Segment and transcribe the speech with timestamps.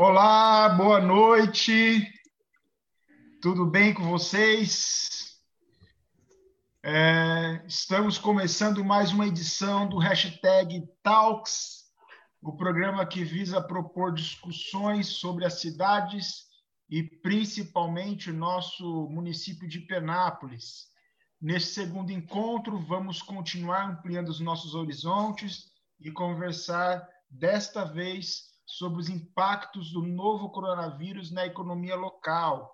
[0.00, 2.08] Olá, boa noite.
[3.42, 5.40] Tudo bem com vocês?
[6.84, 11.86] É, estamos começando mais uma edição do hashtag Talks,
[12.40, 16.44] o programa que visa propor discussões sobre as cidades
[16.88, 20.86] e principalmente o nosso município de Penápolis.
[21.42, 29.08] Neste segundo encontro, vamos continuar ampliando os nossos horizontes e conversar desta vez sobre os
[29.08, 32.70] impactos do novo coronavírus na economia local.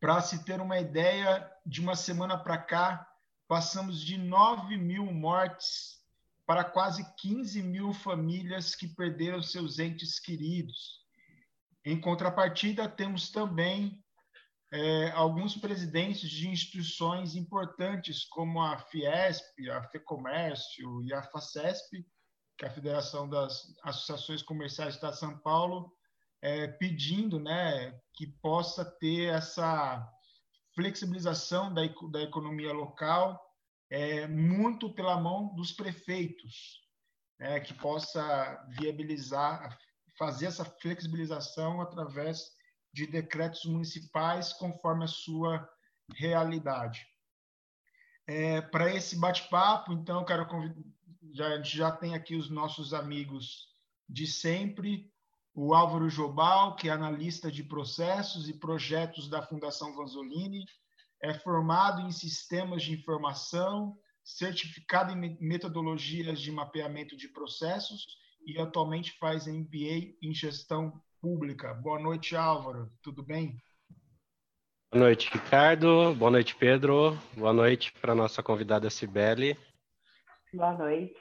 [0.00, 3.06] Para se ter uma ideia, de uma semana para cá,
[3.46, 6.00] passamos de 9 mil mortes
[6.46, 11.02] para quase 15 mil famílias que perderam seus entes queridos.
[11.84, 14.02] Em contrapartida, temos também
[14.72, 22.06] é, alguns presidentes de instituições importantes, como a Fiesp, a FEComércio e a FACESP,
[22.56, 25.92] que é a Federação das Associações Comerciais de São Paulo,
[26.40, 30.06] é, pedindo né, que possa ter essa
[30.74, 33.40] flexibilização da, da economia local,
[33.90, 36.80] é, muito pela mão dos prefeitos,
[37.38, 39.78] né, que possa viabilizar
[40.18, 42.52] fazer essa flexibilização através
[42.92, 45.68] de decretos municipais conforme a sua
[46.14, 47.06] realidade.
[48.26, 50.46] É, Para esse bate-papo, então, quero
[51.32, 53.68] já, a gente já tem aqui os nossos amigos
[54.08, 55.10] de sempre,
[55.54, 60.64] o Álvaro Jobal, que é analista de processos e projetos da Fundação Vanzolini,
[61.22, 68.06] é formado em sistemas de informação, certificado em metodologias de mapeamento de processos
[68.46, 71.74] e atualmente faz MBA em gestão pública.
[71.74, 72.90] Boa noite, Álvaro.
[73.02, 73.56] Tudo bem?
[74.90, 76.14] Boa noite, Ricardo.
[76.14, 77.16] Boa noite, Pedro.
[77.36, 79.56] Boa noite para a nossa convidada Cibele.
[80.54, 81.14] Boa noite.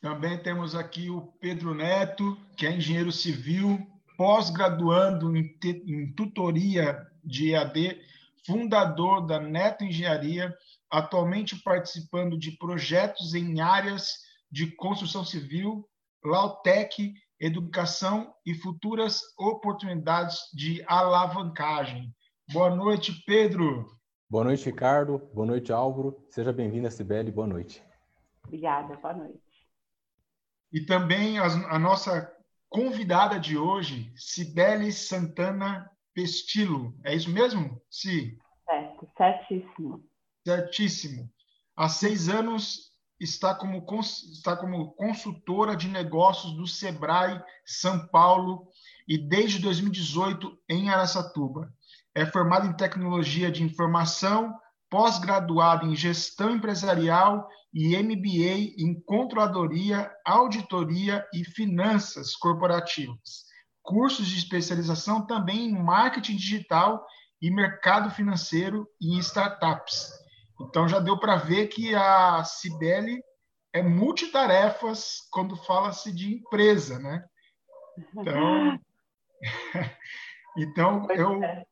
[0.00, 3.78] Também temos aqui o Pedro Neto, que é engenheiro civil,
[4.16, 8.00] pós-graduando em, em tutoria de EAD,
[8.44, 10.52] fundador da Neto Engenharia,
[10.90, 14.18] atualmente participando de projetos em áreas
[14.50, 15.88] de construção civil,
[16.24, 22.12] Lautec, educação e futuras oportunidades de alavancagem.
[22.52, 24.01] Boa noite, Pedro.
[24.32, 25.18] Boa noite, Ricardo.
[25.34, 26.16] Boa noite, Álvaro.
[26.30, 27.30] Seja bem-vinda, Sibeli.
[27.30, 27.84] Boa noite.
[28.46, 29.42] Obrigada, boa noite.
[30.72, 32.34] E também a, a nossa
[32.66, 36.98] convidada de hoje, Cibele Santana Pestilo.
[37.04, 37.78] É isso mesmo?
[37.90, 38.38] Sim.
[38.64, 40.02] Certo, certíssimo.
[40.42, 41.30] Certíssimo.
[41.76, 48.66] Há seis anos está como, está como consultora de negócios do Sebrae São Paulo
[49.06, 51.70] e desde 2018 em Aracatuba.
[52.14, 54.54] É formada em tecnologia de informação,
[54.90, 63.44] pós-graduada em gestão empresarial e MBA em controladoria, auditoria e finanças corporativas.
[63.82, 67.04] Cursos de especialização também em marketing digital
[67.40, 70.22] e mercado financeiro e em startups
[70.62, 73.22] então já deu para ver que a Cibele
[73.72, 77.24] é multitarefas quando fala-se de empresa, né?
[78.16, 78.78] Então,
[80.56, 81.64] então eu, é.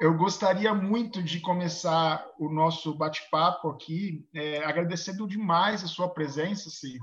[0.00, 6.68] Eu gostaria muito de começar o nosso bate-papo aqui, é, agradecendo demais a sua presença,
[6.68, 6.98] Ci.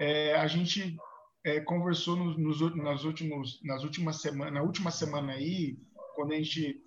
[0.00, 0.96] É, a gente
[1.44, 5.76] é, conversou nos, nos, nas, últimos, nas últimas semanas, na última semana aí,
[6.14, 6.82] quando a gente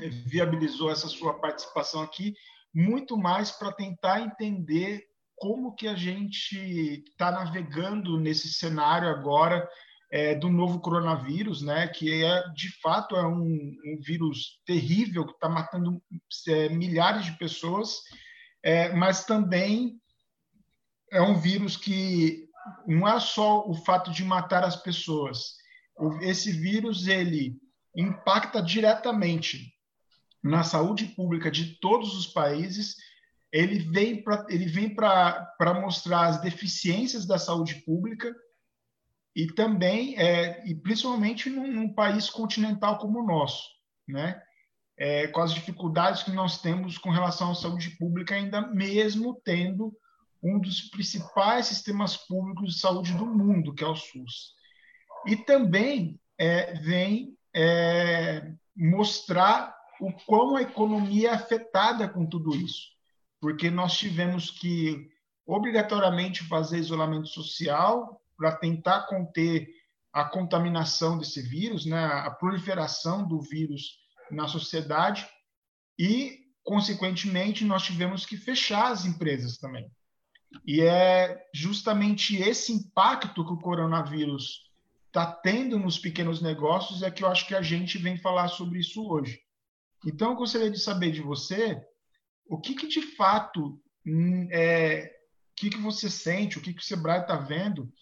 [0.00, 2.34] é, viabilizou essa sua participação aqui,
[2.74, 5.04] muito mais para tentar entender
[5.36, 9.68] como que a gente está navegando nesse cenário agora
[10.10, 11.88] é, do novo coronavírus, né?
[11.88, 16.02] Que é de fato é um, um vírus terrível que está matando
[16.48, 18.00] é, milhares de pessoas,
[18.62, 20.00] é, mas também
[21.12, 22.46] é um vírus que
[22.86, 25.54] não é só o fato de matar as pessoas.
[26.20, 27.56] Esse vírus ele
[27.96, 29.72] impacta diretamente
[30.42, 32.96] na saúde pública de todos os países,
[33.52, 38.34] ele vem para ele vem para mostrar as deficiências da saúde pública
[39.36, 43.68] e também é, e principalmente num, num, país continental como o nosso,
[44.08, 44.42] né?
[44.96, 49.94] É, com as dificuldades que nós temos com relação à saúde pública, ainda mesmo tendo
[50.42, 54.54] um dos principais sistemas públicos de saúde do mundo, que é o SUS.
[55.26, 62.88] E também é, vem é, mostrar o quão a economia é afetada com tudo isso,
[63.38, 65.10] porque nós tivemos que
[65.44, 69.68] obrigatoriamente fazer isolamento social para tentar conter
[70.12, 73.98] a contaminação desse vírus, né, a proliferação do vírus
[74.30, 75.28] na sociedade
[75.98, 79.90] e, consequentemente, nós tivemos que fechar as empresas também.
[80.66, 84.70] E é justamente esse impacto que o coronavírus
[85.08, 88.78] está tendo nos pequenos negócios é que eu acho que a gente vem falar sobre
[88.78, 89.40] isso hoje.
[90.04, 91.80] Então, eu gostaria de saber de você
[92.48, 95.12] o que, que de fato hum, é,
[95.50, 97.92] o que, que você sente, o que, que o Sebrae está vendo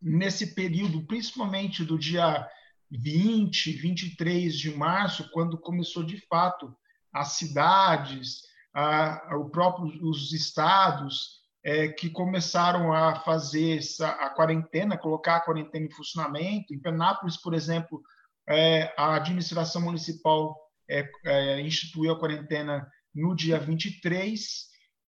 [0.00, 2.48] nesse período, principalmente do dia
[2.90, 6.74] 20, 23 de março, quando começou de fato
[7.12, 8.42] as cidades,
[8.74, 15.40] a, o próprio, os estados é, que começaram a fazer essa, a quarentena, colocar a
[15.40, 16.72] quarentena em funcionamento.
[16.72, 18.02] Em Penápolis, por exemplo,
[18.48, 20.56] é, a administração municipal
[20.88, 24.69] é, é instituiu a quarentena no dia 23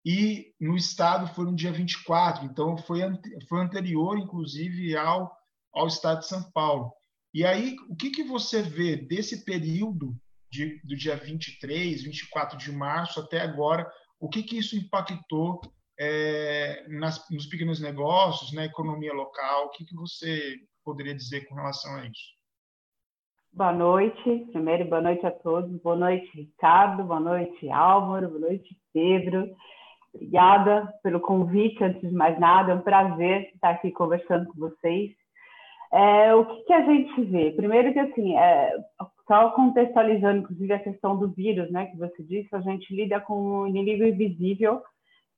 [0.06, 3.00] e no estado foi no dia 24, então foi,
[3.50, 5.36] foi anterior, inclusive, ao,
[5.74, 6.94] ao estado de São Paulo.
[7.34, 10.16] E aí, o que, que você vê desse período
[10.52, 13.92] de, do dia 23, 24 de março até agora?
[14.19, 15.60] O que, que isso impactou
[16.00, 19.66] é, nas, nos pequenos negócios, na economia local?
[19.66, 22.36] O que, que você poderia dizer com relação a isso?
[23.52, 25.81] Boa noite, primeiro, boa noite a todos.
[25.81, 27.04] Boa noite, Ricardo.
[27.06, 28.30] Boa noite, Álvaro.
[28.30, 29.50] Boa noite, Pedro.
[30.15, 32.71] Obrigada pelo convite, antes de mais nada.
[32.71, 35.12] É um prazer estar aqui conversando com vocês.
[35.94, 37.51] É, o que, que, a gente vê?
[37.51, 38.73] Primeiro que, assim, é,
[39.27, 43.62] só contextualizando, inclusive, a questão do vírus, né, que você disse, a gente lida com
[43.62, 44.81] um inimigo invisível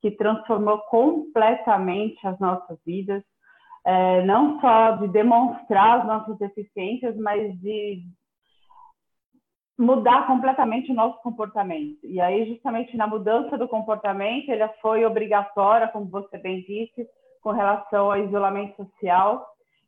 [0.02, 3.24] que transformou completamente as nossas vidas,
[3.86, 8.04] é, não só de demonstrar as nossas deficiências, mas de
[9.78, 12.00] mudar completamente o nosso comportamento.
[12.04, 17.08] E aí, justamente na mudança do comportamento, ele foi obrigatória, como você bem disse,
[17.42, 19.46] com relação ao isolamento social.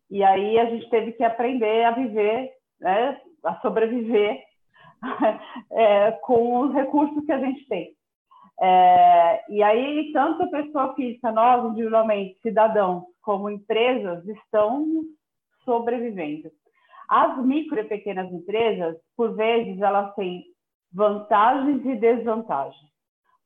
[0.09, 4.43] E aí a gente teve que aprender a viver, né, a sobreviver
[5.71, 7.93] é, com os recursos que a gente tem.
[8.61, 15.03] É, e aí, tanto a pessoa física, nós, individualmente, cidadãos, como empresas, estão
[15.63, 16.51] sobrevivendo.
[17.09, 20.43] As micro e pequenas empresas, por vezes, elas têm
[20.93, 22.89] vantagens e desvantagens.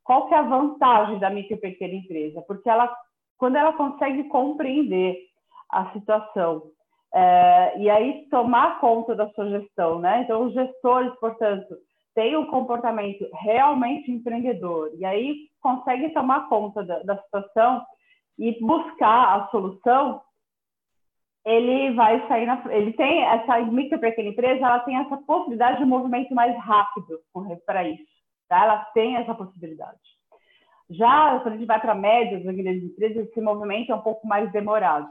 [0.03, 2.43] Qual que é a vantagem da micro e pequena empresa?
[2.45, 2.93] Porque ela,
[3.37, 5.17] quando ela consegue compreender
[5.69, 6.63] a situação
[7.13, 10.23] é, e aí tomar conta da sua gestão, né?
[10.23, 11.75] Então, os gestores, portanto,
[12.15, 17.83] têm um comportamento realmente empreendedor e aí consegue tomar conta da, da situação
[18.37, 20.21] e buscar a solução,
[21.45, 25.85] ele vai sair na ele tem essa micro pequena empresa ela tem essa possibilidade de
[25.85, 27.19] movimento mais rápido
[27.65, 28.13] para isso
[28.53, 28.63] tá?
[28.63, 29.97] Ela tem essa possibilidade.
[30.89, 34.27] Já quando a gente vai para médias ou grandes empresas esse movimento é um pouco
[34.27, 35.07] mais demorado.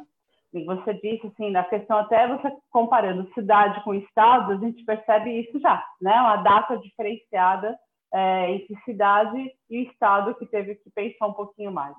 [0.53, 5.41] E você disse assim na questão até você comparando cidade com estado a gente percebe
[5.41, 6.13] isso já né?
[6.21, 7.77] Uma data diferenciada
[8.15, 11.97] é, entre cidade e estado que teve que pensar um pouquinho mais.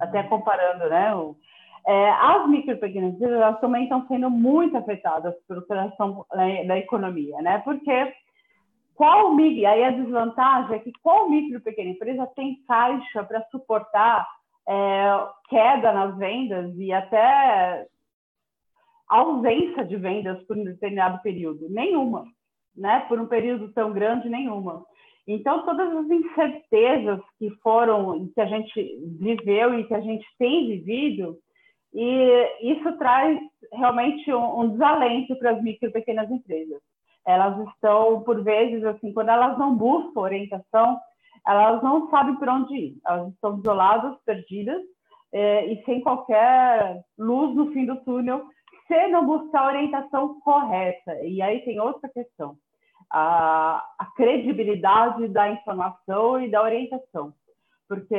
[0.00, 1.36] Até comparando né o,
[1.86, 6.78] é, as micro e pequenas empresas também estão sendo muito afetadas pela operação né, da
[6.78, 7.58] economia, né?
[7.64, 8.12] Porque
[8.94, 13.42] qual micro, aí a desvantagem é que qual micro e pequena empresa tem caixa para
[13.50, 14.28] suportar
[14.68, 17.86] é, queda nas vendas e até
[19.08, 21.68] ausência de vendas por um determinado período?
[21.70, 22.26] Nenhuma,
[22.76, 23.00] né?
[23.08, 24.84] Por um período tão grande, nenhuma.
[25.26, 30.66] Então, todas as incertezas que foram, que a gente viveu e que a gente tem
[30.68, 31.38] vivido,
[31.92, 33.38] e isso traz
[33.72, 36.80] realmente um, um desalento para as micro e pequenas empresas.
[37.26, 40.98] Elas estão, por vezes, assim, quando elas não buscam orientação,
[41.46, 42.96] elas não sabem para onde ir.
[43.06, 44.82] Elas estão isoladas, perdidas
[45.32, 48.46] é, e sem qualquer luz no fim do túnel,
[48.86, 51.14] se não buscar a orientação correta.
[51.22, 52.56] E aí tem outra questão:
[53.10, 57.32] a, a credibilidade da informação e da orientação
[57.90, 58.14] porque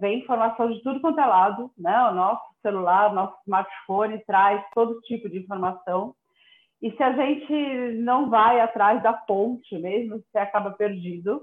[0.00, 1.94] vem informação de tudo quanto é lado, né?
[2.08, 6.14] O nosso celular, o nosso smartphone traz todo tipo de informação.
[6.80, 11.42] E se a gente não vai atrás da fonte mesmo, você acaba perdido.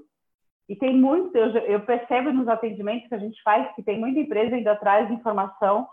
[0.68, 4.22] E tem muito, eu, eu percebo nos atendimentos que a gente faz que tem muita
[4.22, 5.88] empresa atrás de informação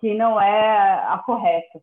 [0.00, 1.78] que não é a correta.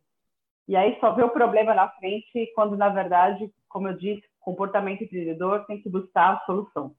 [0.67, 5.03] E aí só vê o problema na frente, quando na verdade, como eu disse, comportamento
[5.03, 6.95] empreendedor tem que buscar a solução.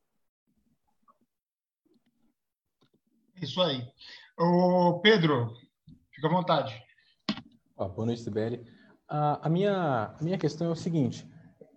[3.41, 3.83] Isso aí.
[4.39, 5.55] O Pedro,
[6.15, 6.75] fica à vontade.
[7.79, 8.63] Ah, boa noite, Sibeli.
[9.09, 11.27] A, a, minha, a minha questão é o seguinte: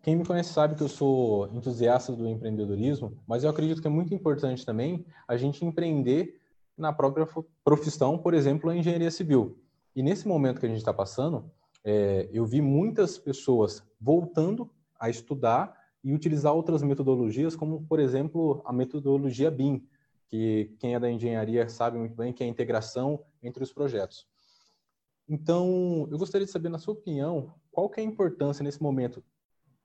[0.01, 3.89] quem me conhece sabe que eu sou entusiasta do empreendedorismo, mas eu acredito que é
[3.89, 6.38] muito importante também a gente empreender
[6.77, 7.25] na própria
[7.63, 9.58] profissão, por exemplo, a engenharia civil.
[9.96, 11.50] E nesse momento que a gente está passando,
[11.86, 18.62] é, eu vi muitas pessoas voltando a estudar e utilizar outras metodologias, como, por exemplo,
[18.65, 19.88] a metodologia BIM,
[20.27, 24.27] que quem é da engenharia sabe muito bem que é a integração entre os projetos.
[25.27, 29.24] Então, eu gostaria de saber, na sua opinião, qual que é a importância nesse momento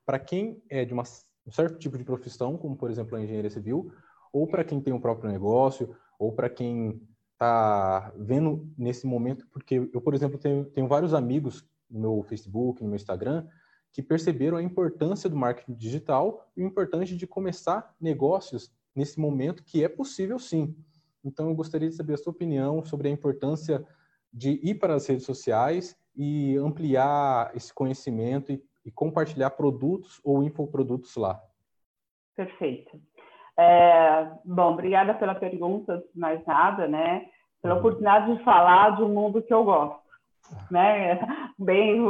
[0.04, 1.02] para quem é de uma,
[1.46, 3.92] um certo tipo de profissão, como por exemplo a engenharia civil,
[4.32, 7.00] ou para quem tem um próprio negócio, ou para quem
[7.34, 12.82] está vendo nesse momento, porque eu, por exemplo, tenho, tenho vários amigos no meu Facebook,
[12.82, 13.46] no meu Instagram,
[13.92, 19.62] que perceberam a importância do marketing digital e o importante de começar negócios nesse momento,
[19.62, 20.74] que é possível sim.
[21.24, 23.86] Então, eu gostaria de saber a sua opinião sobre a importância
[24.32, 30.42] de ir para as redes sociais e ampliar esse conhecimento e, e compartilhar produtos ou
[30.42, 31.40] infoprodutos lá.
[32.34, 33.00] Perfeito.
[33.56, 37.26] É, bom, obrigada pela pergunta, mais nada, né?
[37.62, 37.80] Pela uhum.
[37.80, 40.02] oportunidade de falar de um mundo que eu gosto,
[40.70, 41.20] né?
[41.58, 42.00] Bem,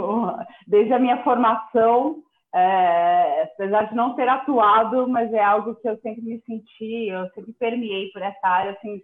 [0.66, 2.22] desde a minha formação,
[2.54, 7.28] é, apesar de não ter atuado, mas é algo que eu sempre me senti, eu
[7.30, 9.02] sempre permeei por essa área, assim,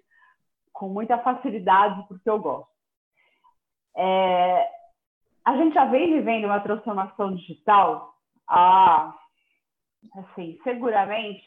[0.72, 2.72] com muita facilidade, porque eu gosto.
[3.96, 4.68] É,
[5.44, 8.14] a gente já vem vivendo uma transformação digital
[8.48, 9.14] há,
[10.16, 11.44] assim, seguramente,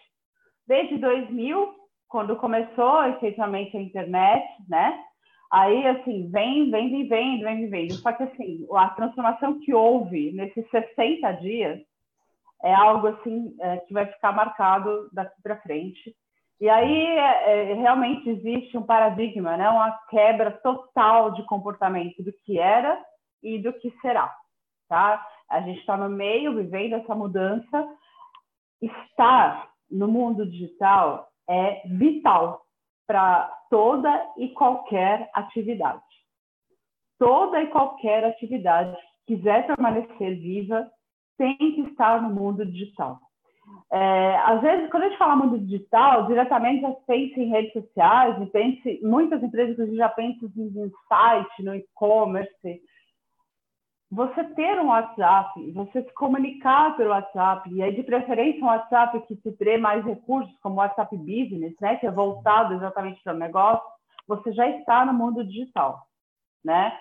[0.67, 1.75] desde 2000,
[2.07, 5.03] quando começou efetivamente a internet, né?
[5.51, 7.93] Aí, assim, vem, vem vivendo, vem vivendo.
[7.93, 11.86] Só que, assim, a transformação que houve nesses 60 dias
[12.63, 16.15] é algo, assim, é, que vai ficar marcado daqui para frente.
[16.59, 19.69] E aí, é, é, realmente existe um paradigma, né?
[19.69, 22.99] Uma quebra total de comportamento do que era
[23.43, 24.33] e do que será,
[24.89, 25.23] tá?
[25.49, 27.87] A gente está no meio, vivendo essa mudança.
[28.81, 32.61] Estar no mundo digital é vital
[33.07, 36.03] para toda e qualquer atividade.
[37.17, 38.95] Toda e qualquer atividade
[39.25, 40.91] que quiser permanecer viva
[41.37, 43.19] tem que estar no mundo digital.
[43.91, 48.49] É, às vezes, quando a gente fala mundo digital, diretamente já pensa em redes sociais,
[48.51, 52.81] pense, muitas empresas já pensam em site, no e-commerce,
[54.09, 59.19] você ter um WhatsApp, você se comunicar pelo WhatsApp, e aí de preferência um WhatsApp
[59.27, 63.33] que te dê mais recursos, como o WhatsApp Business, né, que é voltado exatamente para
[63.33, 63.83] o negócio,
[64.25, 66.01] você já está no mundo digital,
[66.63, 66.97] né?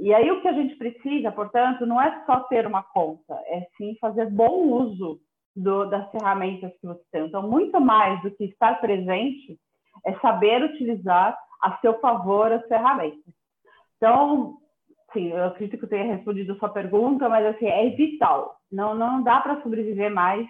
[0.00, 3.66] E aí o que a gente precisa, portanto, não é só ter uma conta, é
[3.76, 5.20] sim fazer bom uso
[5.54, 7.26] do, das ferramentas que você tem.
[7.26, 9.58] Então, muito mais do que estar presente
[10.06, 13.34] é saber utilizar a seu favor as ferramentas.
[13.98, 14.56] Então,
[15.12, 18.56] sim, eu acredito que eu tenha respondido a sua pergunta, mas assim, é vital.
[18.72, 20.48] Não, não dá para sobreviver mais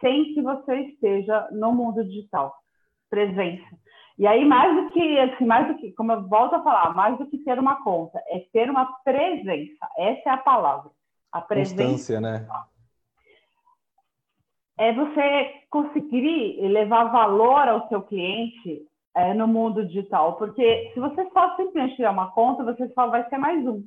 [0.00, 2.54] sem que você esteja no mundo digital,
[3.10, 3.64] presença.
[4.18, 7.18] E aí, mais do que, assim, mais do que, como eu volto a falar, mais
[7.18, 9.86] do que ter uma conta, é ter uma presença.
[9.98, 10.90] Essa é a palavra.
[11.30, 11.82] A presença.
[11.82, 12.46] Constância, né?
[14.78, 20.36] É você conseguir levar valor ao seu cliente é, no mundo digital.
[20.36, 23.82] Porque se você só simplesmente tirar uma conta, você só vai ser mais um.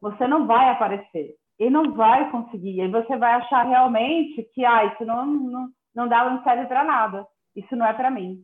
[0.00, 2.80] Você não vai aparecer e não vai conseguir.
[2.80, 7.26] E você vai achar realmente que ah, isso não, não, não dá, serve para nada.
[7.54, 8.42] Isso não é para mim.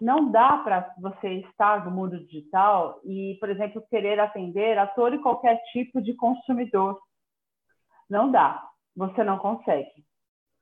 [0.00, 5.14] Não dá para você estar no mundo digital e, por exemplo, querer atender a todo
[5.14, 6.98] e qualquer tipo de consumidor.
[8.10, 8.62] Não dá.
[8.96, 10.04] Você não consegue.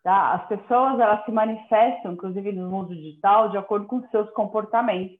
[0.03, 0.33] Tá?
[0.35, 5.19] As pessoas elas se manifestam, inclusive no mundo digital, de acordo com seus comportamentos.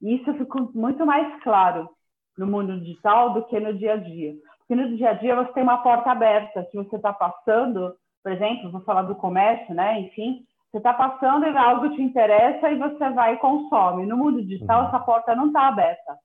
[0.00, 1.88] E isso fica muito mais claro
[2.36, 4.34] no mundo digital do que no dia a dia.
[4.58, 6.66] Porque no dia a dia você tem uma porta aberta.
[6.70, 10.00] Se você está passando, por exemplo, vou falar do comércio, né?
[10.00, 14.06] Enfim, você está passando e algo te interessa e você vai e consome.
[14.06, 14.88] No mundo digital, uhum.
[14.88, 16.16] essa porta não está aberta.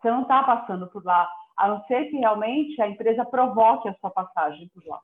[0.00, 3.94] Você não está passando por lá, a não ser que realmente a empresa provoque a
[3.94, 5.00] sua passagem por lá.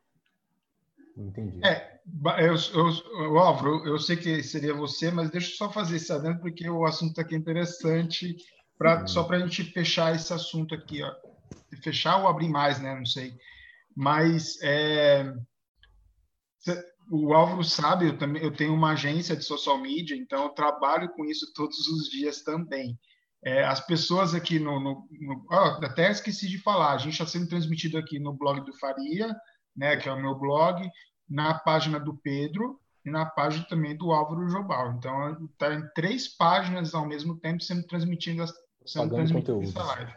[1.16, 1.60] Entendi.
[1.66, 1.98] É,
[2.38, 6.42] eu, eu, Álvaro, eu sei que seria você, mas deixa eu só fazer isso adentro,
[6.42, 8.36] porque o assunto aqui é interessante,
[8.78, 9.08] pra, uhum.
[9.08, 11.02] só para a gente fechar esse assunto aqui.
[11.02, 11.12] Ó.
[11.82, 12.94] Fechar ou abrir mais, né?
[12.94, 13.34] Não sei.
[13.96, 15.34] Mas é,
[17.10, 21.08] o Álvaro sabe, eu, também, eu tenho uma agência de social media, então eu trabalho
[21.10, 22.98] com isso todos os dias também.
[23.44, 27.26] É, as pessoas aqui no, no, no oh, até esqueci de falar, a gente está
[27.26, 29.34] sendo transmitido aqui no blog do Faria,
[29.76, 30.88] né, que é o meu blog,
[31.28, 34.94] na página do Pedro e na página também do Álvaro Jobal.
[34.94, 38.44] Então, está em três páginas ao mesmo tempo sendo transmitido,
[38.86, 40.12] sendo transmitido essa live.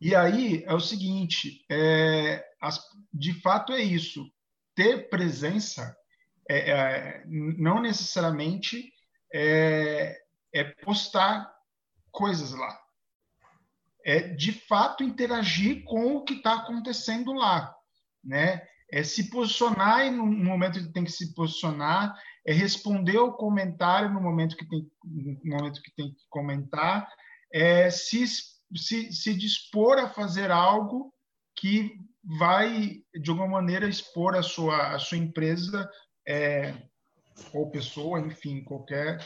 [0.00, 2.78] E aí é o seguinte, é, as,
[3.12, 4.26] de fato é isso.
[4.74, 5.96] Ter presença
[6.48, 8.92] é, é, não necessariamente
[9.32, 10.20] é,
[10.52, 11.52] é postar
[12.10, 12.80] coisas lá.
[14.04, 17.74] É de fato interagir com o que está acontecendo lá
[18.24, 18.62] né?
[18.90, 22.14] É se posicionar no momento que tem que se posicionar,
[22.46, 27.08] é responder o comentário no momento que tem, no momento que, tem que comentar,
[27.52, 31.12] é se, se, se dispor a fazer algo
[31.56, 31.98] que
[32.38, 35.88] vai, de alguma maneira, expor a sua, a sua empresa
[36.26, 36.74] é,
[37.52, 39.18] ou pessoa, enfim, qualquer,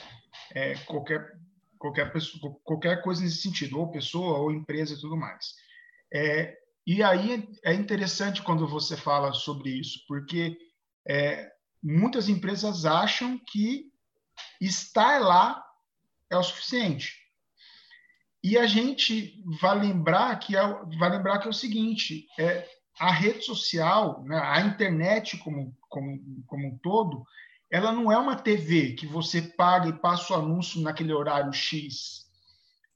[0.55, 1.38] é, qualquer,
[1.78, 5.55] qualquer, pessoa, qualquer coisa nesse sentido, ou pessoa, ou empresa e tudo mais.
[6.12, 10.57] É, e aí é interessante quando você fala sobre isso, porque
[11.07, 11.50] é,
[11.83, 13.93] muitas empresas acham que
[14.61, 15.62] estar lá
[16.31, 17.14] é o suficiente.
[18.43, 20.62] E a gente vai lembrar que é,
[20.99, 26.43] vai lembrar que é o seguinte: é, a rede social, né, a internet como, como,
[26.47, 27.25] como um todo,
[27.71, 32.26] ela não é uma TV que você paga e passa o anúncio naquele horário X.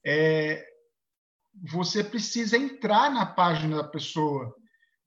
[0.05, 0.65] É,
[1.71, 4.55] você precisa entrar na página da pessoa.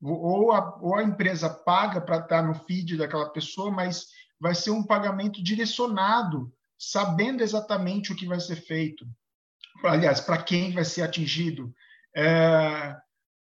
[0.01, 4.07] Ou a, ou a empresa paga para estar no feed daquela pessoa, mas
[4.39, 9.05] vai ser um pagamento direcionado, sabendo exatamente o que vai ser feito.
[9.85, 11.75] Aliás, para quem vai ser atingido.
[12.15, 12.97] É,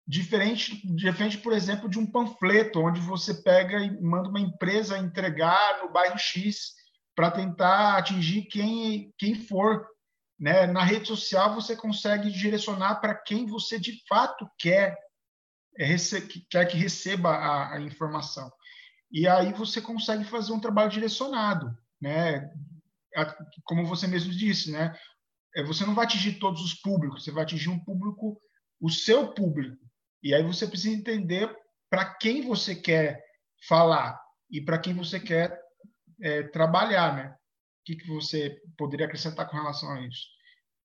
[0.07, 5.83] Diferente, diferente, por exemplo, de um panfleto, onde você pega e manda uma empresa entregar
[5.83, 6.73] no bairro X
[7.13, 9.85] para tentar atingir quem, quem for.
[10.39, 10.65] Né?
[10.65, 14.97] Na rede social, você consegue direcionar para quem você de fato quer,
[15.77, 15.95] é,
[16.49, 18.49] quer que receba a, a informação.
[19.11, 21.75] E aí você consegue fazer um trabalho direcionado.
[21.99, 22.49] Né?
[23.63, 24.97] Como você mesmo disse, né?
[25.55, 28.39] É, você não vai atingir todos os públicos, você vai atingir um público,
[28.79, 29.86] o seu público.
[30.27, 31.49] E aí você precisa entender
[31.89, 33.23] para quem você quer
[33.65, 34.19] falar
[34.51, 35.57] e para quem você quer
[36.21, 37.29] é, trabalhar, né?
[37.29, 37.35] O
[37.85, 40.27] que, que você poderia acrescentar com relação a isso?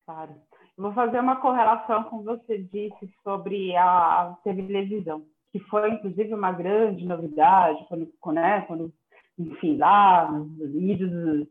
[0.07, 0.37] Claro.
[0.79, 6.33] vou fazer uma correlação com o que você disse sobre a televisão, que foi inclusive
[6.33, 8.95] uma grande novidade quando, né, quando
[9.41, 11.49] enfim, lá nos idos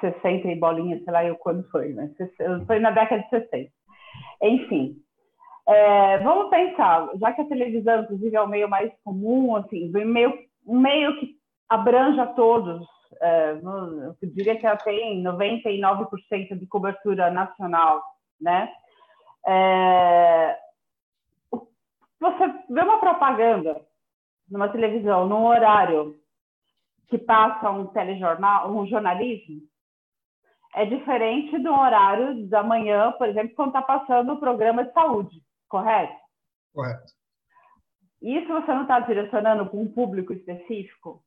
[0.00, 2.12] 60 e bolinha, sei lá eu quando foi, né?
[2.66, 3.70] Foi na década de 60.
[4.42, 5.00] Enfim,
[5.66, 10.38] é, vamos pensar, já que a televisão, inclusive, é o meio mais comum, assim, meio,
[10.66, 11.36] um meio que
[11.68, 12.86] abrange a todos,
[13.20, 18.02] é, eu diria que ela tem 99% de cobertura nacional,
[18.40, 18.72] né?
[19.46, 20.58] É,
[22.18, 23.80] você vê uma propaganda
[24.50, 26.16] numa televisão, num horário
[27.08, 29.60] que passa um telejornal, um jornalismo,
[30.74, 35.42] é diferente do horário da manhã, por exemplo, quando está passando o programa de saúde
[35.70, 36.20] correto?
[36.74, 37.12] Correto.
[38.20, 41.22] Isso você não está direcionando para um público específico?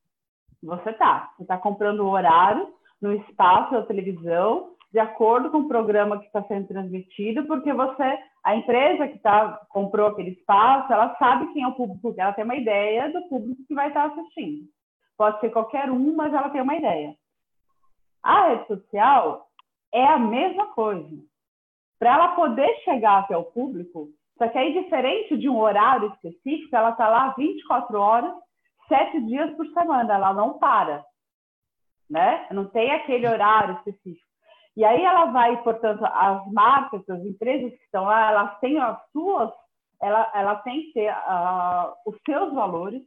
[0.61, 1.33] Você está.
[1.35, 6.27] Você está comprando o horário no espaço da televisão, de acordo com o programa que
[6.27, 11.63] está sendo transmitido, porque você, a empresa que tá, comprou aquele espaço, ela sabe quem
[11.63, 14.67] é o público, ela tem uma ideia do público que vai estar assistindo.
[15.17, 17.15] Pode ser qualquer um, mas ela tem uma ideia.
[18.21, 19.47] A rede social
[19.93, 21.17] é a mesma coisa.
[21.99, 26.75] Para ela poder chegar até o público, só que aí, diferente de um horário específico,
[26.75, 28.33] ela está lá 24 horas,
[28.87, 31.03] sete dias por semana, ela não para.
[32.09, 32.47] Né?
[32.51, 34.27] Não tem aquele horário específico.
[34.75, 38.99] E aí ela vai, portanto, as marcas, as empresas que estão lá, elas têm as
[39.11, 39.51] suas,
[40.01, 43.03] ela, ela tem que ter uh, os seus valores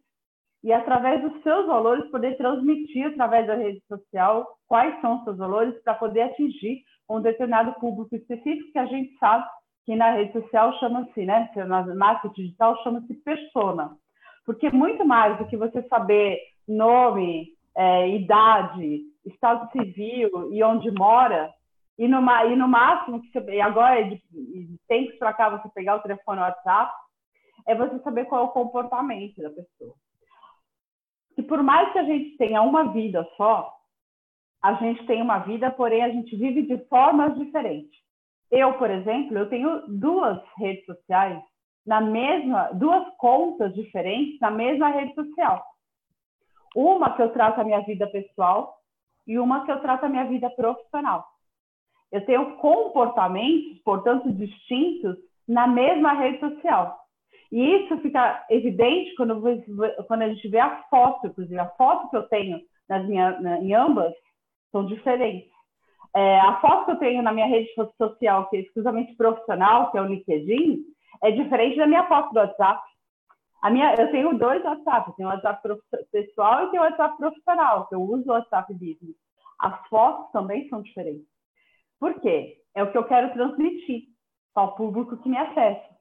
[0.62, 5.36] e através dos seus valores poder transmitir através da rede social quais são os seus
[5.36, 9.46] valores para poder atingir um determinado público específico que a gente sabe
[9.86, 13.96] que na rede social chama-se, né, na marketing digital chama-se persona.
[14.44, 21.52] Porque muito mais do que você saber nome, é, idade, estado civil e onde mora,
[21.96, 25.68] e no, e no máximo, que você, e agora, de, de tempos para cá, você
[25.68, 26.92] pegar o telefone WhatsApp,
[27.66, 29.94] é você saber qual é o comportamento da pessoa.
[31.38, 33.72] E por mais que a gente tenha uma vida só,
[34.62, 38.05] a gente tem uma vida, porém a gente vive de formas diferentes.
[38.50, 41.42] Eu, por exemplo, eu tenho duas redes sociais
[41.86, 45.64] na mesma, duas contas diferentes na mesma rede social.
[46.74, 48.76] Uma que eu trato a minha vida pessoal
[49.26, 51.24] e uma que eu trato a minha vida profissional.
[52.12, 55.16] Eu tenho comportamentos, portanto, distintos
[55.48, 56.98] na mesma rede social.
[57.50, 59.40] E isso fica evidente quando,
[60.06, 63.74] quando a gente vê a foto, inclusive a foto que eu tenho nas minhas, em
[63.74, 64.12] ambas
[64.72, 65.50] são diferentes.
[66.16, 69.98] É, a foto que eu tenho na minha rede social, que é exclusivamente profissional, que
[69.98, 70.82] é o LinkedIn,
[71.22, 72.82] é diferente da minha foto do WhatsApp.
[73.62, 75.62] A minha, eu tenho dois WhatsApp, eu tenho o WhatsApp
[76.10, 79.14] pessoal e tenho o WhatsApp profissional, que eu uso o WhatsApp Business.
[79.60, 81.26] As fotos também são diferentes.
[82.00, 82.62] Por quê?
[82.74, 84.04] É o que eu quero transmitir
[84.54, 85.96] para o público que me acessa.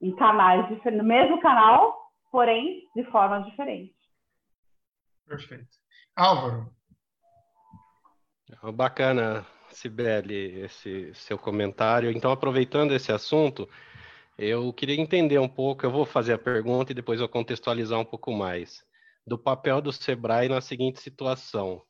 [0.00, 1.92] Em canais diferentes, no mesmo canal,
[2.30, 3.96] porém de formas diferentes.
[5.26, 5.76] Perfeito.
[6.14, 6.70] Álvaro,
[8.74, 12.10] Bacana Sibeli, esse seu comentário.
[12.10, 13.68] Então, aproveitando esse assunto,
[14.38, 18.04] eu queria entender um pouco, eu vou fazer a pergunta e depois eu contextualizar um
[18.04, 18.84] pouco mais,
[19.26, 21.82] do papel do Sebrae na seguinte situação.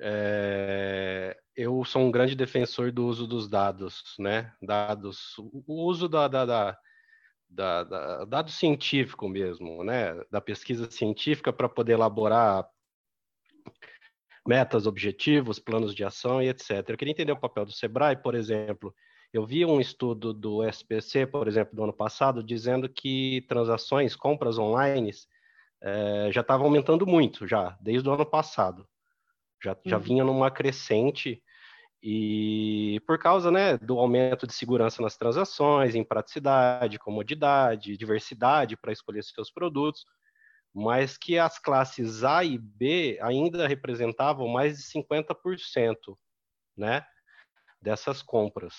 [0.00, 4.52] É, eu sou um grande defensor do uso dos dados, né?
[4.62, 6.78] Dados, o uso da, da, da,
[7.48, 10.14] da, da dado científico mesmo, né?
[10.30, 12.68] Da pesquisa científica para poder elaborar
[14.48, 16.70] metas, objetivos, planos de ação e etc.
[16.88, 18.94] Eu queria entender o papel do Sebrae, por exemplo.
[19.30, 24.58] Eu vi um estudo do SPC, por exemplo, do ano passado, dizendo que transações, compras
[24.58, 25.10] online,
[25.82, 28.88] é, já estavam aumentando muito, já, desde o ano passado.
[29.62, 30.02] Já, já uhum.
[30.02, 31.42] vinha numa crescente
[32.02, 38.92] e por causa né, do aumento de segurança nas transações, em praticidade, comodidade, diversidade para
[38.92, 40.06] escolher seus produtos,
[40.74, 46.16] mas que as classes A e B ainda representavam mais de 50%
[46.76, 47.04] né,
[47.80, 48.74] dessas compras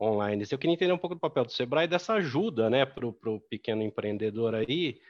[0.00, 0.44] online.
[0.50, 3.82] Eu queria entender um pouco do papel do Sebrae dessa ajuda né, para o pequeno
[3.82, 5.00] empreendedor aí,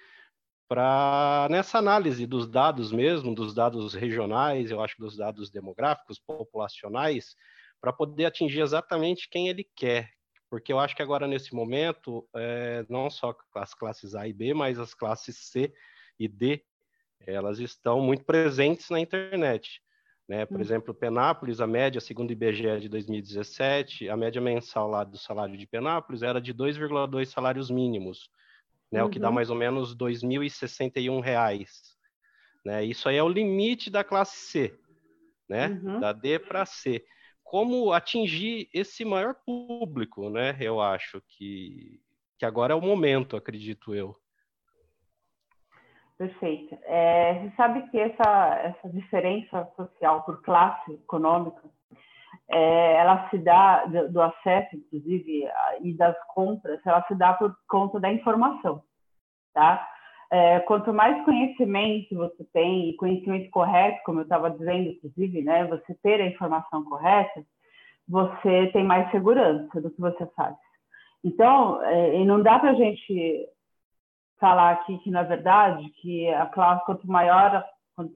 [0.68, 7.34] para nessa análise dos dados mesmo, dos dados regionais, eu acho dos dados demográficos, populacionais,
[7.80, 10.10] para poder atingir exatamente quem ele quer.
[10.50, 14.54] Porque eu acho que agora, nesse momento, é, não só as classes A e B,
[14.54, 15.72] mas as classes C
[16.18, 16.62] e D,
[17.26, 19.82] elas estão muito presentes na internet.
[20.28, 20.44] Né?
[20.44, 20.60] Por hum.
[20.60, 25.56] exemplo, Penápolis, a média, segundo o IBGE de 2017, a média mensal lá do salário
[25.56, 28.30] de Penápolis era de 2,2 salários mínimos
[28.90, 29.02] né?
[29.02, 29.08] Uhum.
[29.08, 29.34] O que dá uhum.
[29.34, 31.66] mais ou menos R$ 2.061.
[32.64, 32.84] Né?
[32.84, 34.78] Isso aí é o limite da classe C,
[35.48, 35.68] né?
[35.82, 36.00] Uhum.
[36.00, 37.04] Da D para C.
[37.44, 40.56] Como atingir esse maior público, né?
[40.60, 42.00] Eu acho que,
[42.38, 44.16] que agora é o momento, acredito eu.
[46.18, 46.76] Perfeito.
[46.82, 51.62] É, você sabe que essa, essa diferença social por classe econômica
[52.50, 55.48] é, ela se dá do, do, acesso, inclusive,
[55.80, 58.82] e das compras, ela se dá por conta da informação,
[59.54, 59.86] tá?
[60.30, 65.94] É, quanto mais conhecimento você tem, conhecimento correto, como eu estava dizendo, inclusive, né, você
[66.02, 67.44] ter a informação correta,
[68.06, 70.56] você tem mais segurança do que você faz.
[71.24, 73.48] Então, é, e não dá para a gente
[74.38, 78.14] falar aqui que, na verdade, que a classe, quanto maior, quanto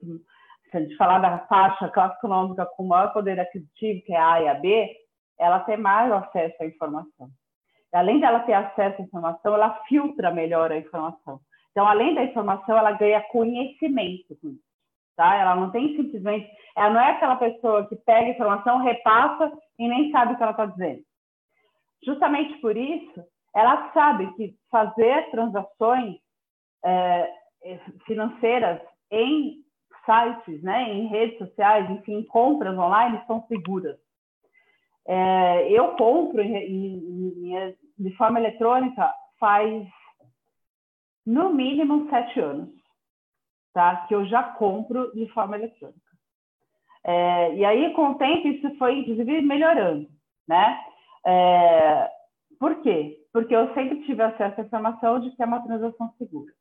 [0.69, 4.33] se a gente falar da faixa classe econômica com maior poder aquisitivo, que é a
[4.33, 4.91] A e a B,
[5.39, 7.29] ela tem mais acesso à informação.
[7.93, 11.39] Além dela ter acesso à informação, ela filtra melhor a informação.
[11.71, 14.73] Então, além da informação, ela ganha conhecimento com isso.
[15.15, 15.35] Tá?
[15.35, 20.11] Ela não tem simplesmente, ela não é aquela pessoa que pega informação, repassa e nem
[20.11, 21.03] sabe o que ela está dizendo.
[22.03, 23.23] Justamente por isso,
[23.55, 26.17] ela sabe que fazer transações
[26.83, 27.31] é,
[28.05, 29.63] financeiras em
[30.05, 33.97] sites, né, em redes sociais, enfim, compras online são seguras.
[35.07, 39.85] É, eu compro em, em, em, de forma eletrônica faz
[41.25, 42.69] no mínimo sete anos,
[43.73, 44.05] tá?
[44.07, 45.99] Que eu já compro de forma eletrônica.
[47.05, 50.07] É, e aí, com o tempo, isso foi inclusive melhorando,
[50.47, 50.79] né?
[51.25, 52.09] É,
[52.59, 53.19] por quê?
[53.31, 56.51] Porque eu sempre tive acesso à informação de que é uma transação segura.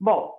[0.00, 0.34] Bom,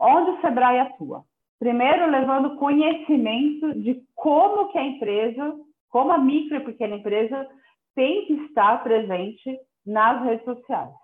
[0.00, 1.24] onde o Sebrae atua?
[1.58, 5.56] Primeiro, levando conhecimento de como que a empresa,
[5.90, 7.48] como a micro e pequena empresa
[7.94, 10.94] tem que estar presente nas redes sociais.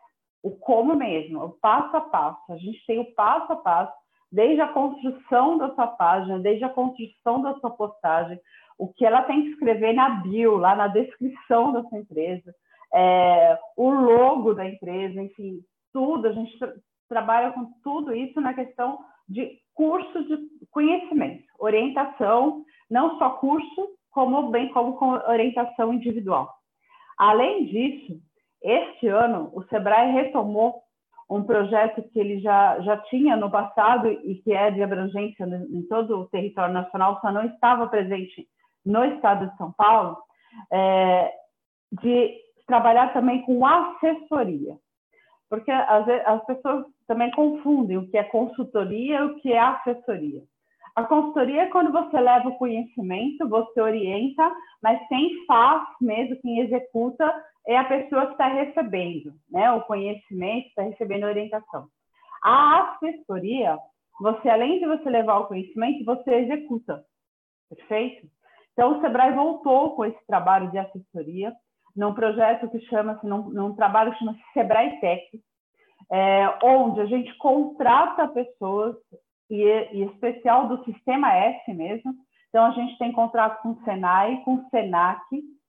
[0.42, 2.53] O como mesmo, o passo a passo.
[2.53, 3.92] A gente tem o passo a passo,
[4.31, 8.38] desde a construção da sua página, desde a construção da sua postagem,
[8.79, 12.55] o que ela tem que escrever na bio, lá na descrição da sua empresa,
[12.95, 15.61] é, o logo da empresa, enfim,
[15.93, 16.29] tudo.
[16.29, 16.73] A gente tra
[17.09, 20.39] trabalha com tudo isso na questão de curso de
[20.71, 26.53] conhecimento, orientação, não só curso, como bem como com orientação individual.
[27.19, 28.21] Além disso,
[28.63, 30.83] este ano o Sebrae retomou
[31.29, 35.83] um projeto que ele já, já tinha no passado e que é de abrangência em
[35.89, 38.49] todo o território nacional, só não estava presente
[38.85, 40.17] no estado de São Paulo,
[40.73, 41.33] é,
[42.03, 44.77] de trabalhar também com assessoria.
[45.48, 50.42] Porque as, as pessoas também confundem o que é consultoria e o que é assessoria.
[50.96, 56.61] A consultoria é quando você leva o conhecimento, você orienta, mas quem faz mesmo, quem
[56.61, 57.33] executa,
[57.66, 61.88] é a pessoa que está recebendo né, o conhecimento, está recebendo a orientação.
[62.42, 63.77] A assessoria,
[64.20, 67.05] você, além de você levar o conhecimento, você executa.
[67.68, 68.29] Perfeito?
[68.72, 71.53] Então, o Sebrae voltou com esse trabalho de assessoria
[71.97, 75.23] num projeto que chama-se, num, num trabalho que chama-se Sebrae Tech,
[76.11, 78.97] é, onde a gente contrata pessoas,
[79.51, 82.15] e, e especial do Sistema S mesmo,
[82.49, 85.21] Então, a gente tem contrato com o Senai, com o Senac,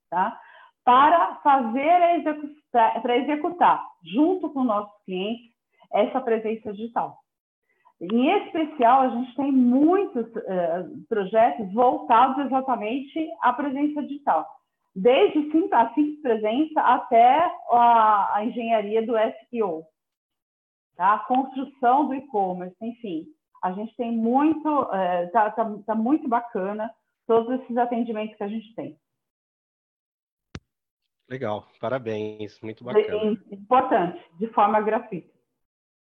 [0.10, 0.40] tá?
[0.84, 2.24] para fazer
[2.72, 5.50] para executar, junto com nossos clientes,
[5.92, 7.18] essa presença digital.
[8.00, 14.46] Em especial, a gente tem muitos uh, projetos voltados exatamente à presença digital,
[14.96, 15.40] desde
[15.74, 19.14] a simples presença até a, a engenharia do
[19.50, 19.86] SEO,
[20.96, 21.16] tá?
[21.16, 23.26] a construção do e-commerce, enfim.
[23.62, 24.68] A gente tem muito,
[25.26, 26.90] está uh, tá, tá muito bacana
[27.28, 28.98] todos esses atendimentos que a gente tem.
[31.28, 33.38] Legal, parabéns, muito bacana.
[33.52, 35.34] Importante, de forma gratuita.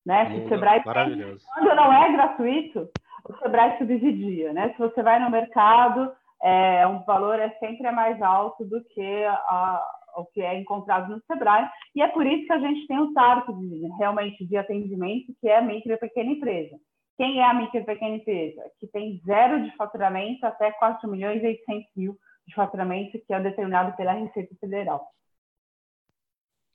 [0.05, 0.45] Né?
[0.45, 1.45] o Sebrae maravilhoso.
[1.53, 2.89] quando não é gratuito,
[3.25, 4.71] o Sebrae subsidia, né?
[4.73, 9.83] Se você vai no mercado, é, um valor é sempre mais alto do que a,
[10.17, 13.13] o que é encontrado no Sebrae, e é por isso que a gente tem o
[13.13, 16.75] TARP de, realmente de atendimento, que é a micro e pequena empresa.
[17.17, 18.61] Quem é a micro e pequena empresa?
[18.79, 23.39] Que tem zero de faturamento até 4 milhões e 800 mil de faturamento que é
[23.39, 25.05] determinado pela Receita Federal.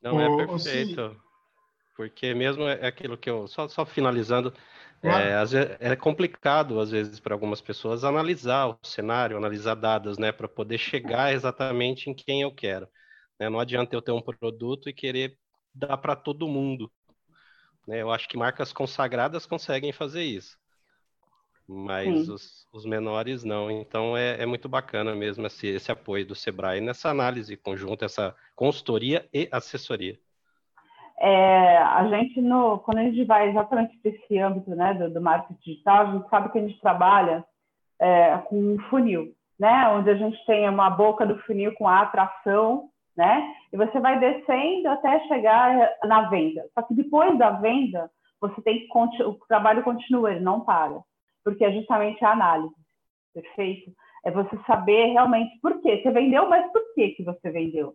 [0.03, 1.17] Não, é perfeito.
[1.95, 3.47] Porque mesmo é aquilo que eu.
[3.47, 4.53] Só, só finalizando,
[5.03, 10.49] é, é, complicado, às vezes, para algumas pessoas analisar o cenário, analisar dados, né, para
[10.49, 12.89] poder chegar exatamente em quem eu quero.
[13.39, 13.49] Né?
[13.49, 15.37] Não adianta eu ter um produto e querer
[15.75, 16.91] dar para todo mundo.
[17.87, 18.01] Né?
[18.01, 20.57] Eu acho que marcas consagradas conseguem fazer isso
[21.67, 23.71] mas os, os, menores não.
[23.71, 28.35] Então é, é muito bacana mesmo esse, esse, apoio do Sebrae nessa análise conjunta, essa
[28.55, 30.19] consultoria e assessoria.
[31.25, 35.21] É, a gente, no, quando a gente vai exatamente para esse âmbito né, do, do,
[35.21, 37.45] marketing digital, a gente sabe que a gente trabalha
[38.01, 42.01] é, com um funil, né, onde a gente tem uma boca do funil com a
[42.01, 46.67] atração, né, e você vai descendo até chegar na venda.
[46.75, 51.01] Só que depois da venda, você tem que o trabalho continua, ele não para
[51.45, 52.75] porque é justamente a análise,
[53.35, 53.93] perfeito?
[54.25, 56.01] É você saber realmente por quê.
[56.01, 57.95] Você vendeu, mas por que, que você vendeu?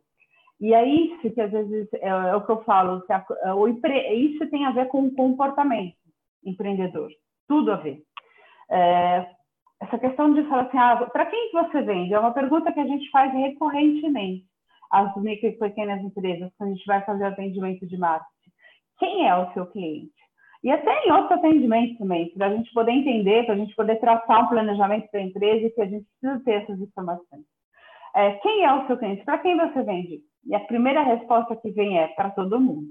[0.60, 3.54] E é isso que às vezes é, é o que eu falo, que a, é,
[3.54, 5.96] o empre, isso tem a ver com o comportamento
[6.44, 7.10] empreendedor,
[7.48, 8.02] tudo a ver.
[8.70, 9.30] É,
[9.82, 12.14] essa questão de falar assim, ah, para quem que você vende?
[12.14, 14.46] É uma pergunta que a gente faz recorrentemente
[14.92, 18.52] às micro e pequenas empresas, quando a gente vai fazer atendimento de marketing.
[18.98, 20.12] Quem é o seu cliente?
[20.64, 23.98] E até em outros atendimentos também, para a gente poder entender, para a gente poder
[24.00, 27.44] traçar um planejamento para a empresa e que a gente precisa ter essas informações.
[28.16, 29.24] É, quem é o seu cliente?
[29.24, 30.22] Para quem você vende?
[30.48, 32.88] E a primeira resposta que vem é para todo mundo.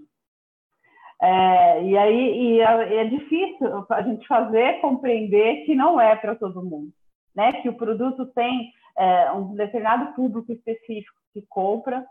[1.20, 6.34] É, e aí e é, é, difícil a gente fazer compreender que não é para
[6.34, 6.92] todo mundo,
[7.34, 7.54] né?
[7.62, 12.06] Que o produto tem é, um determinado público específico que compra.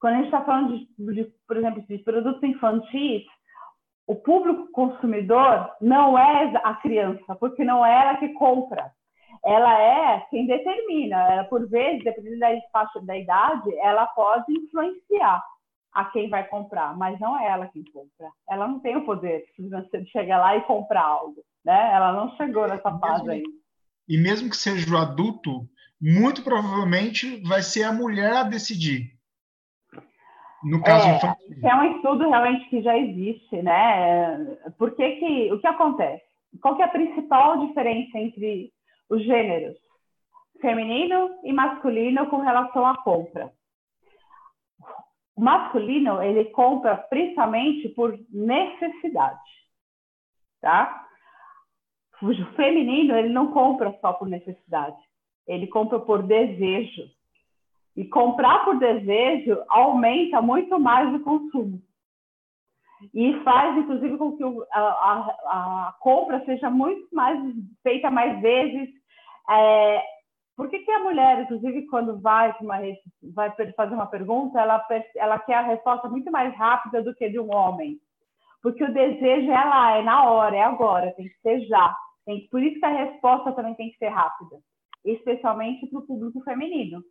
[0.00, 3.24] Quando a gente está falando de, de, por exemplo, de produtos infantis,
[4.06, 8.90] o público consumidor não é a criança, porque não é ela que compra.
[9.44, 11.16] Ela é quem determina.
[11.32, 15.42] Ela, por vezes, dependendo da faixa da idade, ela pode influenciar
[15.92, 18.30] a quem vai comprar, mas não é ela quem compra.
[18.48, 21.92] Ela não tem o poder de chegar lá e comprar algo, né?
[21.92, 23.42] Ela não chegou nessa fase aí.
[24.08, 25.66] E mesmo que seja o adulto,
[26.00, 29.18] muito provavelmente vai ser a mulher a decidir.
[30.62, 31.56] No caso é, infantil.
[31.62, 34.58] É um estudo realmente que já existe, né?
[34.78, 36.22] Por que que, o que acontece?
[36.60, 38.72] Qual que é a principal diferença entre
[39.10, 39.76] os gêneros
[40.60, 43.52] feminino e masculino com relação à compra?
[45.36, 49.40] O masculino, ele compra principalmente por necessidade,
[50.60, 51.06] tá?
[52.22, 54.98] O feminino, ele não compra só por necessidade,
[55.46, 57.08] ele compra por desejo.
[57.96, 61.82] E comprar por desejo aumenta muito mais o consumo.
[63.14, 67.38] E faz, inclusive, com que a, a, a compra seja muito mais
[67.82, 68.99] feita mais vezes.
[69.48, 70.02] É,
[70.56, 72.78] por que, que a mulher, inclusive, quando vai, uma,
[73.34, 77.38] vai fazer uma pergunta, ela, ela quer a resposta muito mais rápida do que de
[77.38, 77.98] um homem?
[78.62, 81.96] Porque o desejo é lá, é na hora, é agora, tem que ser já.
[82.26, 84.58] Tem, por isso que a resposta também tem que ser rápida,
[85.04, 87.02] especialmente para o público feminino.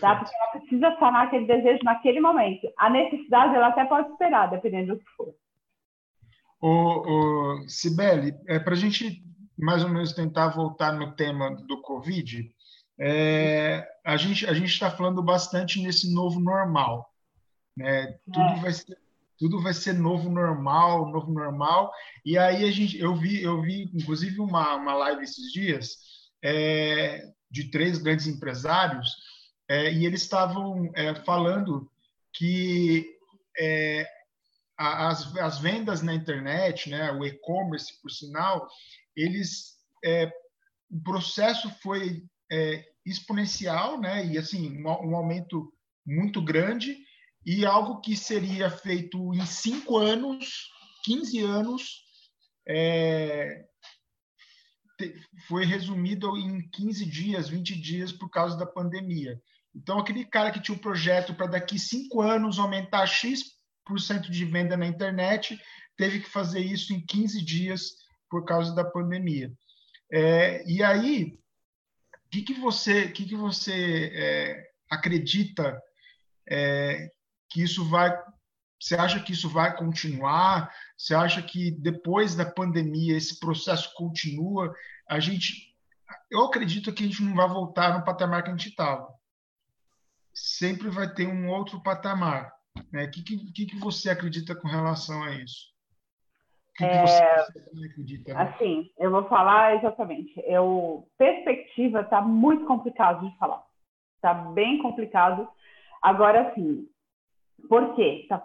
[0.00, 0.16] Tá?
[0.16, 2.68] Porque ela precisa sanar aquele desejo naquele momento.
[2.76, 5.34] A necessidade, ela até pode esperar, dependendo do que for.
[6.60, 9.22] O, o Sibeli, é, para a gente
[9.58, 12.50] mais ou menos tentar voltar no tema do Covid,
[12.98, 17.10] é, a gente a gente está falando bastante nesse novo normal,
[17.76, 18.18] né?
[18.32, 18.60] Tudo é.
[18.60, 18.98] vai ser
[19.38, 21.92] tudo vai ser novo normal, novo normal.
[22.24, 25.98] E aí a gente eu vi eu vi inclusive uma uma live esses dias
[26.42, 29.14] é, de três grandes empresários
[29.68, 31.90] é, e eles estavam é, falando
[32.32, 33.06] que
[33.58, 34.06] é,
[34.76, 38.68] as, as vendas na internet, né, o e-commerce, por sinal,
[39.16, 40.30] eles é,
[40.90, 44.26] o processo foi é, exponencial, né?
[44.26, 45.72] E assim um, um, aumento
[46.04, 46.96] muito grande
[47.44, 50.68] e algo que seria feito em cinco anos,
[51.04, 52.02] 15 anos,
[52.68, 53.64] é,
[55.46, 59.40] foi resumido em 15 dias, 20 dias por causa da pandemia.
[59.74, 64.76] Então, aquele cara que tinha um projeto para daqui cinco anos aumentar X% de venda
[64.76, 65.60] na internet,
[65.96, 67.90] teve que fazer isso em 15 dias
[68.30, 69.52] por causa da pandemia.
[70.12, 71.38] É, e aí,
[72.26, 75.80] o que, que você, que que você é, acredita
[76.48, 77.10] é,
[77.48, 78.16] que isso vai
[78.80, 80.72] você acha que isso vai continuar?
[80.96, 84.74] Você acha que depois da pandemia esse processo continua?
[85.08, 85.74] A gente,
[86.30, 89.08] eu acredito que a gente não vai voltar no patamar que a gente estava.
[90.34, 92.52] Sempre vai ter um outro patamar.
[92.92, 93.04] Né?
[93.04, 95.74] O que, que, que você acredita com relação a isso?
[96.76, 98.34] Que, é, que você acredita?
[98.34, 98.42] Né?
[98.42, 100.32] Assim, eu vou falar exatamente.
[100.44, 103.62] Eu, perspectiva está muito complicado de falar.
[104.16, 105.48] Está bem complicado.
[106.02, 106.86] Agora, sim,
[107.68, 108.26] por quê?
[108.28, 108.42] Tá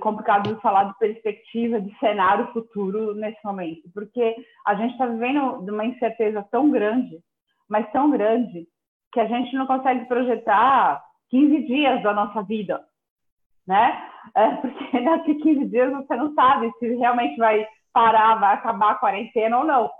[0.00, 5.72] complicado de falar de perspectiva, de cenário futuro nesse momento, porque a gente está vivendo
[5.72, 7.18] uma incerteza tão grande,
[7.68, 8.68] mas tão grande,
[9.12, 12.82] que a gente não consegue projetar 15 dias da nossa vida,
[13.66, 14.08] né?
[14.34, 18.96] É porque daqui 15 dias você não sabe se realmente vai parar, vai acabar a
[18.96, 19.90] quarentena ou não.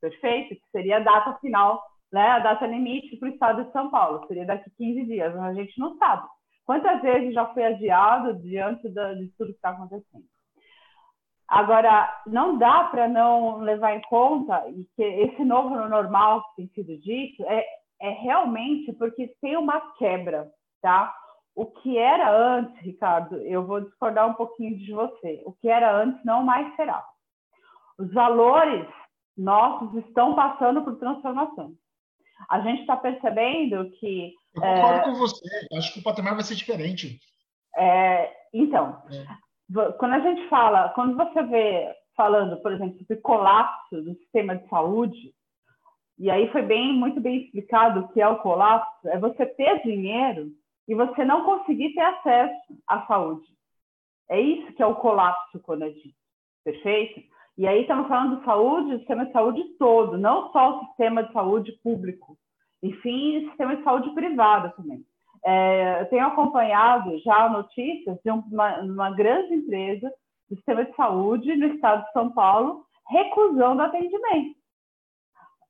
[0.00, 0.54] Perfeito?
[0.54, 2.28] Que seria a data final, né?
[2.28, 4.26] A data limite para o estado de São Paulo.
[4.26, 6.26] Seria daqui 15 dias, mas a gente não sabe.
[6.64, 10.24] Quantas vezes já foi adiado diante de tudo que está acontecendo?
[11.48, 14.64] Agora, não dá para não levar em conta
[14.96, 17.64] que esse novo normal que tem sido dito é,
[18.00, 21.14] é realmente porque tem uma quebra, tá?
[21.54, 25.42] O que era antes, Ricardo, eu vou discordar um pouquinho de você.
[25.44, 27.04] O que era antes não mais será.
[27.98, 28.86] Os valores
[29.36, 31.72] nossos estão passando por transformação.
[32.48, 35.44] A gente está percebendo que eu concordo é, com você.
[35.76, 37.18] Acho que o patamar vai ser diferente.
[37.76, 39.92] É, então, é.
[39.92, 44.68] quando a gente fala, quando você vê falando, por exemplo, sobre colapso do sistema de
[44.68, 45.34] saúde,
[46.18, 49.82] e aí foi bem, muito bem explicado o que é o colapso, é você ter
[49.82, 50.50] dinheiro
[50.88, 53.46] e você não conseguir ter acesso à saúde.
[54.30, 55.84] É isso que é o colapso quando
[56.64, 57.22] perfeito?
[57.58, 61.32] E aí estamos falando de saúde, sistema de saúde todo, não só o sistema de
[61.32, 62.36] saúde público,
[62.82, 65.04] enfim, sistema de saúde privado também.
[65.44, 70.10] É, eu tenho acompanhado já notícias de uma, uma grande empresa
[70.48, 74.61] do sistema de saúde no estado de São Paulo recusando atendimento.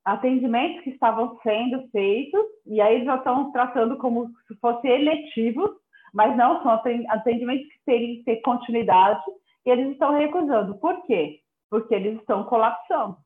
[0.05, 5.69] Atendimentos que estavam sendo feitos, e aí já estão tratando como se fossem eletivos,
[6.13, 6.71] mas não são
[7.09, 9.23] atendimentos que teriam que ter continuidade,
[9.65, 10.75] e eles estão recusando.
[10.77, 11.39] Por quê?
[11.69, 13.17] Porque eles estão colapsando,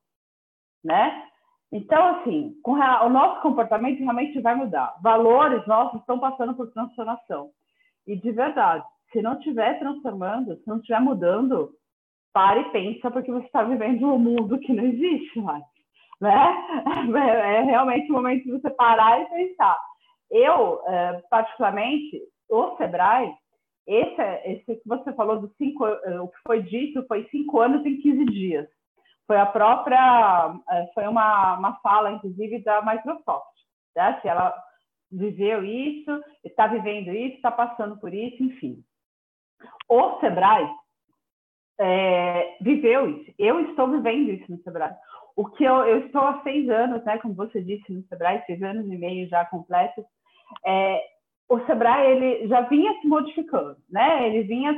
[0.84, 1.24] né?
[1.72, 4.96] Então, assim, o nosso comportamento realmente vai mudar.
[5.02, 7.50] Valores nossos estão passando por transformação.
[8.06, 11.72] E, de verdade, se não estiver transformando, se não estiver mudando,
[12.32, 15.64] pare e pensa, porque você está vivendo um mundo que não existe mais.
[16.22, 16.58] Né?
[17.16, 19.78] É realmente o momento de você parar e pensar.
[20.30, 23.34] Eu, é, particularmente, o Sebrae,
[23.86, 27.86] esse, esse que você falou dos cinco, é, o que foi dito foi cinco anos
[27.86, 28.68] em 15 dias
[29.28, 33.54] foi a própria, é, foi uma, uma fala, inclusive, da Microsoft,
[33.96, 34.14] né?
[34.22, 34.56] que ela
[35.12, 38.82] viveu isso, está vivendo isso, está passando por isso, enfim.
[39.90, 40.70] O Sebrae
[41.80, 43.34] é, viveu isso.
[43.38, 44.96] Eu estou vivendo isso no Sebrae.
[45.38, 48.62] O que eu, eu estou há seis anos, né, como você disse, no Sebrae, seis
[48.64, 50.04] anos e meio já completos,
[50.66, 51.00] é,
[51.48, 54.28] o Sebrae ele já vinha se modificando, né?
[54.28, 54.76] Ele vinha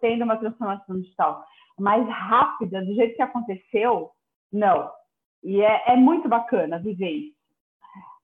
[0.00, 1.44] tendo uma transformação digital
[1.78, 4.10] mais rápida, do jeito que aconteceu,
[4.52, 4.90] não.
[5.44, 7.40] E é, é muito bacana viver isso.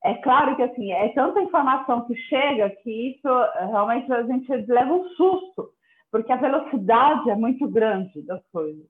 [0.04, 3.28] É claro que assim é tanta informação que chega que isso
[3.70, 5.70] realmente a gente leva um susto,
[6.10, 8.84] porque a velocidade é muito grande das coisas.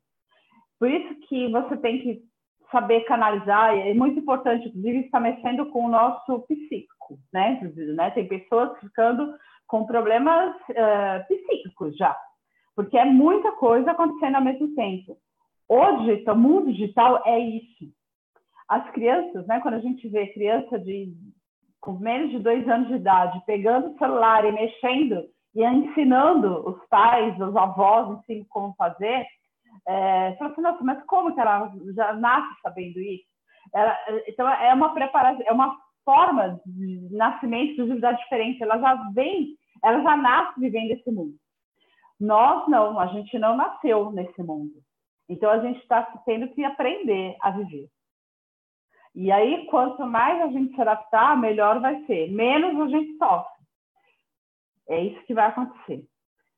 [0.78, 2.22] Por isso que você tem que
[2.70, 7.60] saber canalizar, é muito importante, inclusive, estar mexendo com o nosso psíquico, né?
[7.94, 8.10] Né?
[8.10, 9.34] Tem pessoas ficando
[9.66, 12.16] com problemas uh, psíquicos já,
[12.74, 15.16] porque é muita coisa acontecendo ao mesmo tempo.
[16.04, 17.86] Digital, o mundo digital é isso.
[18.68, 21.12] As crianças, né, quando a gente vê criança de
[21.80, 26.84] com menos de dois anos de idade pegando o celular e mexendo e ensinando os
[26.88, 29.24] pais, os avós, enfim, como fazer,
[29.86, 33.24] é, fala assim, nossa, mas como que ela já nasce sabendo isso?
[33.74, 38.62] Ela, então, é uma preparação, é uma forma de nascimento, de vida diferente.
[38.62, 41.34] Ela já vem, ela já nasce vivendo esse mundo.
[42.18, 44.74] Nós não, a gente não nasceu nesse mundo.
[45.28, 47.88] Então a gente está tendo que aprender a viver.
[49.14, 52.30] E aí, quanto mais a gente se adaptar, melhor vai ser.
[52.30, 53.64] Menos a gente sofre.
[54.88, 56.06] É isso que vai acontecer.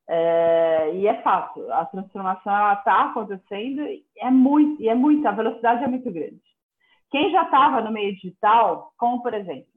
[0.09, 1.71] É, e é fácil.
[1.73, 3.83] A transformação está acontecendo
[4.17, 6.41] é muito, e é muito, a velocidade é muito grande.
[7.11, 9.69] Quem já estava no meio digital, como por exemplo,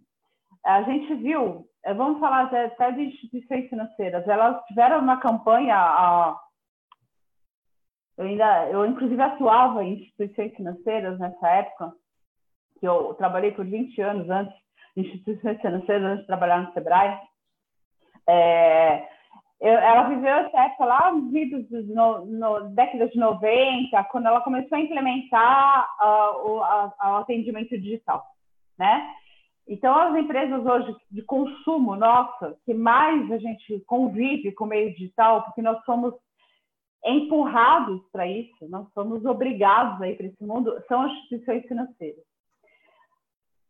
[0.66, 6.40] a gente viu, eh, vamos falar até de instituições financeiras, elas tiveram uma campanha, a,
[8.18, 11.94] eu ainda, eu inclusive atuava em instituições financeiras nessa época,
[12.80, 14.62] que eu trabalhei por 20 anos antes
[14.96, 17.18] instituições financeiras, antes de trabalhar no Sebrae.
[18.28, 19.08] É,
[19.62, 24.82] eu, ela viveu essa época lá no, no, década de 90, quando ela começou a
[24.82, 28.26] implementar uh, o, a, o atendimento digital,
[28.78, 29.08] né?
[29.68, 34.92] Então, as empresas hoje de consumo, nossa, que mais a gente convive com o meio
[34.96, 36.16] digital, porque nós somos
[37.06, 42.24] empurrados para isso, nós somos obrigados a ir para esse mundo, são as instituições financeiras.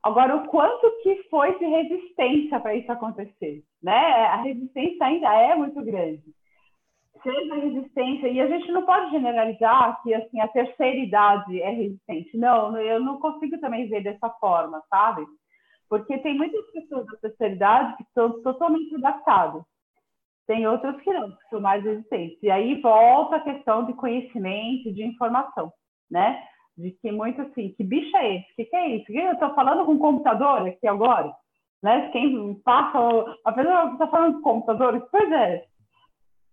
[0.02, 4.26] Agora, o quanto que foi de resistência para isso acontecer, né?
[4.28, 6.24] A resistência ainda é muito grande.
[7.24, 12.36] Seja resistência, e a gente não pode generalizar que assim a terceira idade é resistente.
[12.36, 15.24] Não, eu não consigo também ver dessa forma, sabe?
[15.88, 19.64] Porque tem muitas pessoas da terceira idade que são totalmente adaptadas.
[20.48, 22.42] Tem outras que não, que são mais resistentes.
[22.42, 25.72] E aí volta a questão de conhecimento, de informação,
[26.10, 26.44] né?
[26.78, 28.52] De que muito assim, que bicho é esse?
[28.52, 29.12] O que, que é isso?
[29.12, 31.32] Eu estou falando com um computador aqui agora?
[31.82, 32.10] Né?
[32.10, 33.00] Quem passa,
[33.46, 35.08] a pessoa está falando com computador?
[35.12, 35.66] Pois é.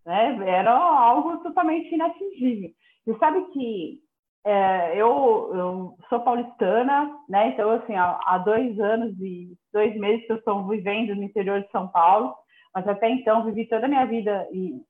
[0.06, 0.48] Né?
[0.48, 2.70] Era algo totalmente inatingível.
[3.04, 4.00] Você sabe que
[4.44, 7.48] é, eu, eu, sou paulistana, né?
[7.48, 11.60] Então, assim, há, há, dois anos e dois meses que eu estou vivendo no interior
[11.60, 12.34] de São Paulo,
[12.74, 14.82] mas até então vivi toda a minha vida em,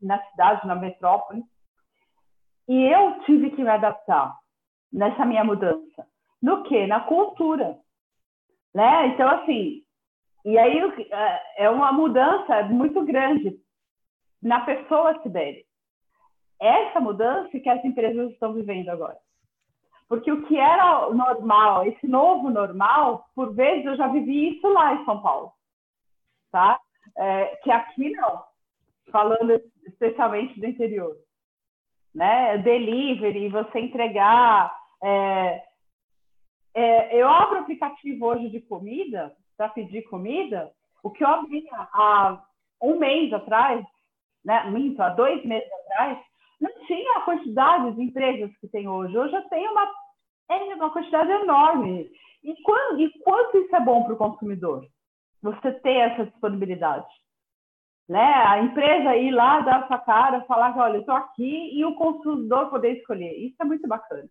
[0.00, 1.42] na cidade, na metrópole.
[2.68, 4.36] E eu tive que me adaptar
[4.92, 6.06] nessa minha mudança.
[6.40, 6.86] No que?
[6.86, 7.76] Na cultura.
[8.74, 9.08] Né?
[9.08, 9.82] Então, assim,
[10.44, 10.78] e aí
[11.10, 13.58] é, é uma mudança muito grande
[14.42, 15.64] na pessoa, Sibeli
[16.62, 19.18] essa mudança que as empresas estão vivendo agora.
[20.08, 24.94] Porque o que era normal, esse novo normal, por vezes eu já vivi isso lá
[24.94, 25.52] em São Paulo,
[26.52, 26.78] tá?
[27.18, 28.44] É, que aqui não,
[29.10, 31.16] falando especialmente do interior,
[32.14, 32.58] né?
[32.58, 34.72] Delivery, você entregar.
[35.02, 35.64] É,
[36.74, 40.70] é, eu abro aplicativo hoje de comida para pedir comida.
[41.02, 42.42] O que eu abri há
[42.80, 43.84] um mês atrás,
[44.44, 44.70] né?
[44.70, 46.18] Minto, há dois meses atrás,
[46.60, 49.16] não tinha a quantidade de empresas que tem hoje.
[49.16, 49.90] Hoje já tem uma,
[50.50, 52.10] é uma quantidade enorme.
[52.42, 54.86] E, quando, e quanto isso é bom para o consumidor?
[55.42, 57.06] Você ter essa disponibilidade.
[58.08, 58.20] Né?
[58.20, 61.94] A empresa ir lá, dar essa cara, falar que, olha, eu estou aqui, e o
[61.94, 63.32] consumidor poder escolher.
[63.38, 64.28] Isso é muito bacana.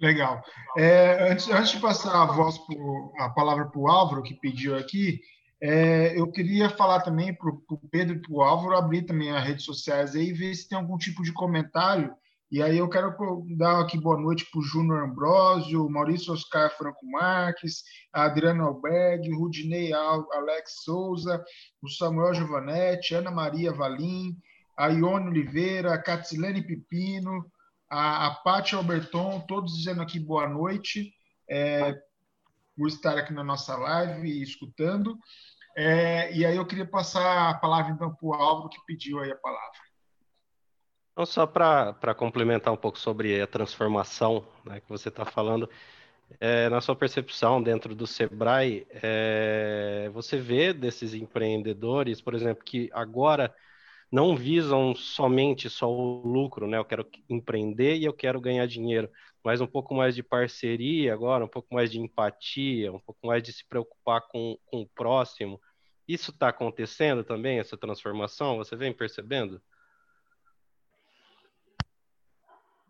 [0.00, 0.42] Legal.
[0.76, 4.76] É, antes, antes de passar a voz pro, a palavra para o Álvaro, que pediu
[4.76, 5.20] aqui,
[5.62, 9.44] é, eu queria falar também para o Pedro e para o Álvaro abrir também as
[9.44, 12.14] redes sociais aí e ver se tem algum tipo de comentário.
[12.50, 13.16] E aí eu quero
[13.56, 17.82] dar aqui boa noite para o Júnior Ambrosio, Maurício Oscar Franco Marques,
[18.12, 21.42] a Adriana Alberg, Rudinei Alex Souza,
[21.82, 24.36] o Samuel Giovanetti, Ana Maria Valim,
[24.76, 27.44] a Ione Oliveira, a Catilene Pipino,
[27.94, 31.14] a, a Paty Alberton, todos dizendo aqui boa noite,
[31.48, 31.94] é,
[32.76, 35.16] por estar aqui na nossa live e escutando.
[35.76, 39.30] É, e aí eu queria passar a palavra então para o Álvaro, que pediu aí
[39.30, 39.78] a palavra.
[41.12, 45.70] Então, só para complementar um pouco sobre a transformação né, que você está falando,
[46.40, 52.90] é, na sua percepção dentro do Sebrae, é, você vê desses empreendedores, por exemplo, que
[52.92, 53.54] agora
[54.14, 56.78] não visam somente só o lucro, né?
[56.78, 59.10] Eu quero empreender e eu quero ganhar dinheiro,
[59.44, 63.42] mas um pouco mais de parceria agora, um pouco mais de empatia, um pouco mais
[63.42, 65.60] de se preocupar com, com o próximo.
[66.06, 68.58] Isso está acontecendo também, essa transformação?
[68.58, 69.60] Você vem percebendo?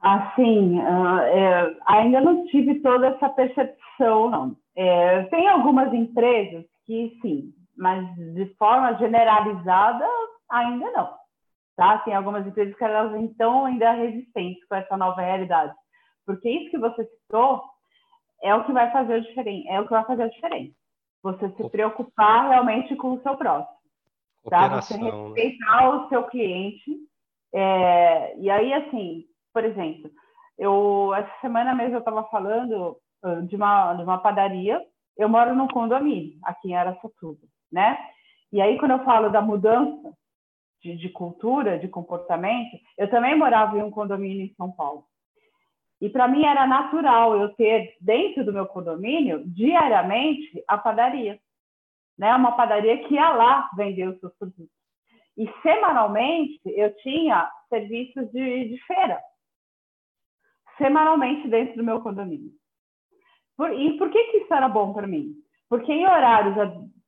[0.03, 4.57] Assim, uh, é, ainda não tive toda essa percepção, não.
[4.77, 10.07] É, tem algumas empresas que sim, mas de forma generalizada
[10.55, 11.15] Ainda não.
[11.77, 11.99] Tá?
[11.99, 15.75] Tem algumas empresas que elas estão ainda resistentes com essa nova realidade.
[16.25, 17.63] Porque isso que você citou
[18.43, 20.75] é o que vai fazer a diferença, é o que vai fazer a diferença.
[21.23, 23.75] Você se preocupar realmente com o seu próximo.
[24.49, 24.69] Tá?
[24.81, 25.11] Você né?
[25.11, 25.89] respeitar né?
[25.89, 26.97] o seu cliente.
[27.53, 28.37] É...
[28.39, 30.11] e aí, assim, por exemplo,
[30.59, 32.97] eu essa semana mesmo eu estava falando
[33.49, 34.81] de uma, de uma padaria.
[35.17, 37.99] Eu moro num condomínio aqui em Aracatuba, né?
[38.53, 40.13] E aí, quando eu falo da mudança
[40.85, 45.07] de, de cultura, de comportamento, eu também morava em um condomínio em São Paulo.
[45.99, 51.41] E para mim era natural eu ter dentro do meu condomínio, diariamente, a padaria.
[52.19, 52.35] Né?
[52.35, 54.75] Uma padaria que ia lá vender os seus produtos.
[55.39, 59.19] E semanalmente eu tinha serviços de, de feira.
[60.77, 62.53] Semanalmente dentro do meu condomínio.
[63.57, 65.35] Por, e por que, que isso era bom para mim?
[65.69, 66.57] Porque em horários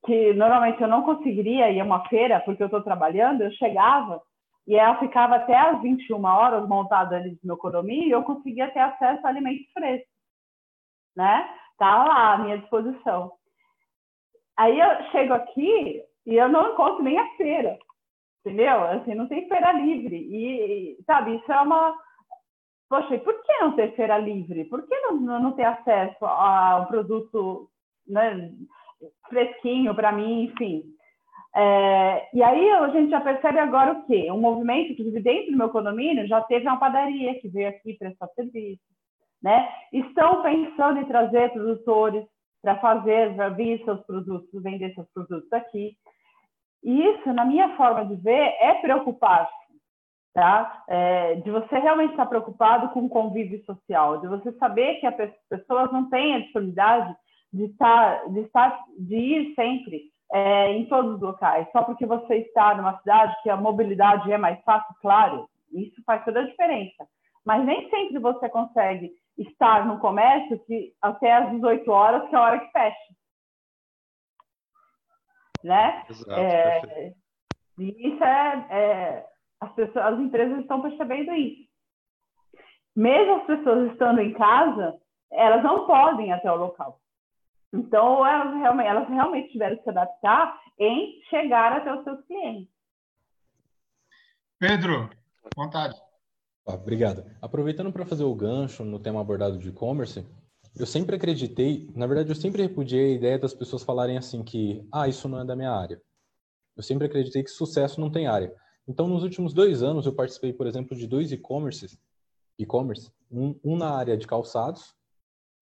[0.07, 4.23] que normalmente eu não conseguiria ir a uma feira porque eu estou trabalhando, eu chegava
[4.67, 8.71] e ela ficava até às 21 horas montada ali no meu condomínio e eu conseguia
[8.71, 10.09] ter acesso a alimentos frescos,
[11.15, 11.49] né?
[11.79, 13.33] Tá lá à minha disposição.
[14.57, 17.79] Aí eu chego aqui e eu não encontro nem a feira,
[18.41, 18.83] entendeu?
[18.85, 20.17] Assim, não tem feira livre.
[20.17, 21.95] E, sabe, isso é uma.
[22.89, 24.65] Poxa, e por que não ter feira livre?
[24.65, 27.69] Por que não, não ter acesso a um produto
[28.07, 28.51] né,
[29.29, 30.85] fresquinho para mim, enfim?
[31.59, 34.31] É, e aí a gente já percebe agora o quê?
[34.31, 38.29] Um movimento, inclusive dentro do meu condomínio, já teve uma padaria que veio aqui prestar
[38.35, 38.83] serviço.
[39.43, 39.67] Né?
[39.91, 42.27] Estão pensando em trazer produtores
[42.61, 45.97] para fazer, para vir seus produtos, vender seus produtos aqui.
[46.85, 49.55] E isso, na minha forma de ver, é preocupar-se.
[50.35, 50.85] Tá?
[50.87, 55.15] É, de você realmente estar preocupado com o convívio social, de você saber que as
[55.49, 57.17] pessoas não têm a disponibilidade
[57.57, 61.67] de estar, de estar, de ir sempre é, em todos os locais.
[61.73, 66.23] Só porque você está numa cidade que a mobilidade é mais fácil, claro, isso faz
[66.25, 67.09] toda a diferença.
[67.45, 72.39] Mas nem sempre você consegue estar no comércio que até às 18 horas, que é
[72.39, 73.17] a hora que fecha.
[75.65, 76.05] Né?
[76.11, 77.13] Exato, é,
[77.79, 79.27] e isso é, é
[79.61, 81.67] as, pessoas, as empresas estão percebendo isso.
[82.95, 84.99] Mesmo as pessoas estando em casa,
[85.33, 87.01] elas não podem ir até o local.
[87.73, 92.73] Então, elas realmente, elas realmente tiveram que se adaptar em chegar até os seus clientes.
[94.59, 95.11] Pedro,
[95.55, 95.95] vontade.
[96.67, 97.25] Ah, obrigado.
[97.41, 100.27] Aproveitando para fazer o gancho no tema abordado de e-commerce,
[100.75, 104.87] eu sempre acreditei, na verdade, eu sempre repudiei a ideia das pessoas falarem assim que,
[104.93, 106.01] ah, isso não é da minha área.
[106.77, 108.55] Eu sempre acreditei que sucesso não tem área.
[108.89, 111.99] Então, nos últimos dois anos, eu participei, por exemplo, de dois e-commerces,
[112.59, 114.96] e-commerce, um, um na área de calçados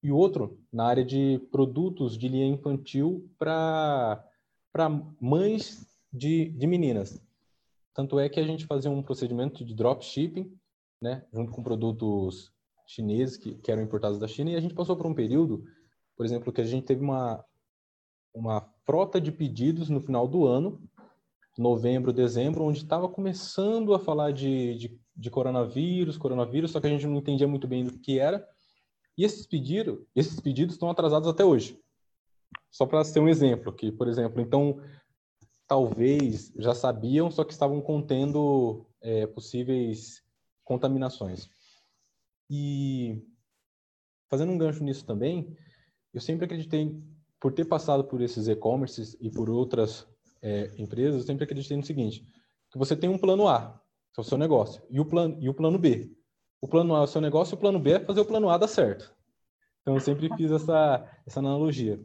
[0.05, 4.23] e outro na área de produtos de linha infantil para
[5.19, 7.21] mães de, de meninas.
[7.95, 10.55] Tanto é que a gente fazia um procedimento de dropshipping,
[11.01, 12.53] né, junto com produtos
[12.87, 15.65] chineses que, que eram importados da China, e a gente passou por um período,
[16.15, 17.43] por exemplo, que a gente teve uma,
[18.35, 20.83] uma frota de pedidos no final do ano,
[21.57, 26.91] novembro, dezembro, onde estava começando a falar de, de, de, coronavírus, coronavírus, só que a
[26.91, 28.47] gente não entendia muito bem do que era.
[29.17, 29.47] E esses
[30.15, 31.81] esses pedidos estão atrasados até hoje.
[32.71, 34.81] Só para ser um exemplo, que, por exemplo, então,
[35.67, 40.23] talvez já sabiam, só que estavam contendo é, possíveis
[40.65, 41.49] contaminações.
[42.51, 43.23] E
[44.29, 45.57] fazendo um gancho nisso também,
[46.13, 47.01] eu sempre acreditei,
[47.41, 50.07] por ter passado por esses e-commerces e por outras
[50.43, 52.27] é, empresas, eu sempre acreditei no seguinte,
[52.71, 53.81] que você tem um plano A,
[54.13, 56.11] que é o seu negócio, e o plano, e o plano B,
[56.65, 58.57] o plano A é o seu negócio, o plano B é fazer o plano A
[58.57, 59.15] dar certo.
[59.83, 62.01] Então, eu sempre fiz essa, essa analogia.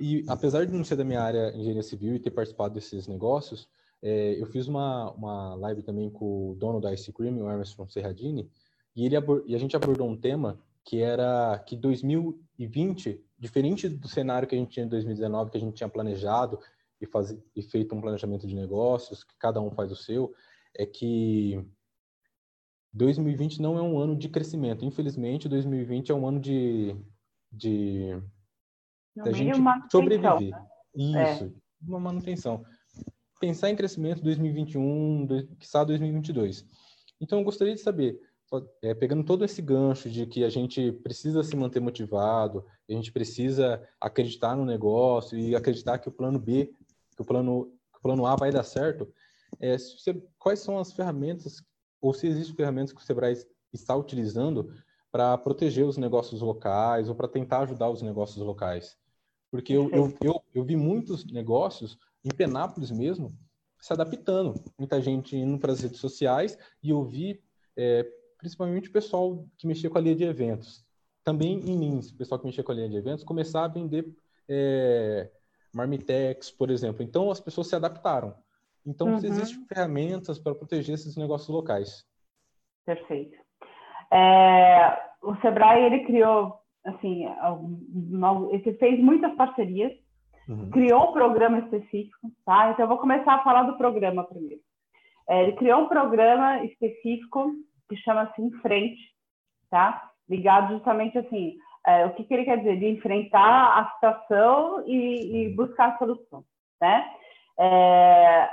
[0.00, 3.68] E, apesar de não ser da minha área engenharia civil e ter participado desses negócios,
[4.02, 7.88] é, eu fiz uma, uma live também com o dono da Ice Cream, o Emerson
[7.88, 8.50] Serradini,
[8.96, 9.14] e, ele
[9.46, 14.58] e a gente abordou um tema que era que 2020, diferente do cenário que a
[14.58, 16.58] gente tinha em 2019, que a gente tinha planejado
[17.00, 20.34] e, faz, e feito um planejamento de negócios, que cada um faz o seu,
[20.76, 21.64] é que
[22.92, 24.84] 2020 não é um ano de crescimento.
[24.84, 26.94] Infelizmente, 2020 é um ano de,
[27.50, 28.20] de
[29.16, 29.58] da gente
[29.90, 30.50] sobreviver.
[30.94, 31.34] Né?
[31.34, 31.50] Isso, é.
[31.86, 32.64] uma manutenção.
[33.40, 35.26] Pensar em crescimento 2021,
[35.58, 36.66] quiçá 2022.
[37.20, 38.20] Então, eu gostaria de saber,
[38.82, 43.10] é, pegando todo esse gancho de que a gente precisa se manter motivado, a gente
[43.10, 46.72] precisa acreditar no negócio e acreditar que o plano B,
[47.16, 49.10] que o plano, que o plano A vai dar certo,
[49.60, 51.62] é, você, quais são as ferramentas
[52.02, 53.38] ou se existem ferramentas que o Sebrae
[53.72, 54.74] está utilizando
[55.10, 58.98] para proteger os negócios locais ou para tentar ajudar os negócios locais.
[59.50, 63.38] Porque eu, eu, eu, eu, vi muitos negócios, em Penápolis mesmo,
[63.78, 64.54] se adaptando.
[64.78, 67.40] Muita gente indo para as redes sociais e eu vi
[67.76, 68.06] é,
[68.38, 70.84] principalmente o pessoal que mexia com a linha de eventos.
[71.22, 74.12] Também em Lins, o pessoal que mexia com a linha de eventos, começar a vender
[74.48, 75.30] é,
[75.72, 77.02] marmitex, por exemplo.
[77.02, 78.34] Então, as pessoas se adaptaram.
[78.86, 79.16] Então, uhum.
[79.16, 82.04] existem ferramentas para proteger esses negócios locais.
[82.84, 83.38] Perfeito.
[84.12, 87.24] É, o Sebrae, ele criou, assim,
[88.50, 89.92] ele fez muitas parcerias,
[90.48, 90.70] uhum.
[90.70, 92.70] criou um programa específico, tá?
[92.70, 94.60] Então, eu vou começar a falar do programa primeiro.
[95.28, 97.52] É, ele criou um programa específico
[97.88, 99.00] que chama-se Em Frente,
[99.70, 100.12] tá?
[100.28, 101.56] ligado justamente assim,
[101.86, 102.78] é, o que, que, ele quer dizer?
[102.78, 106.44] De enfrentar a situação e, e buscar a solução,
[106.80, 107.04] né?
[107.58, 108.50] É,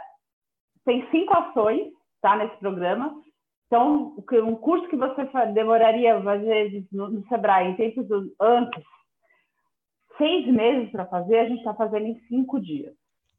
[0.89, 3.21] tem cinco ações, tá, nesse programa.
[3.67, 5.23] Então, um curso que você
[5.53, 8.07] demoraria, às vezes, no, no Sebrae, em tempos
[8.41, 8.83] antes,
[10.17, 12.91] seis meses para fazer, a gente está fazendo em cinco dias.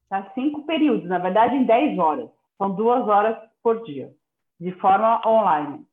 [0.09, 0.31] Tá?
[0.33, 2.31] Cinco períodos, na verdade, em dez horas.
[2.57, 4.13] São duas horas por dia,
[4.61, 5.85] de forma online.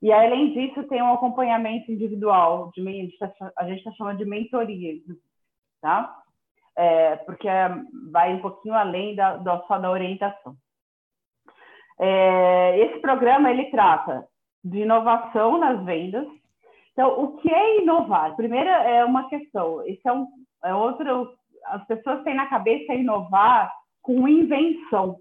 [0.00, 4.94] E além disso, tem um acompanhamento individual, de, a gente está tá chamando de mentoria,
[5.82, 6.22] tá?
[6.74, 7.46] É, porque
[8.10, 10.56] vai um pouquinho além da, da só da orientação.
[12.00, 14.26] É, esse programa ele trata
[14.62, 16.26] de inovação nas vendas.
[16.92, 18.34] Então, o que é inovar?
[18.36, 19.84] Primeiro é uma questão.
[19.86, 20.26] Esse é um
[20.64, 21.34] é outro.
[21.66, 23.72] As pessoas têm na cabeça inovar
[24.02, 25.18] com invenção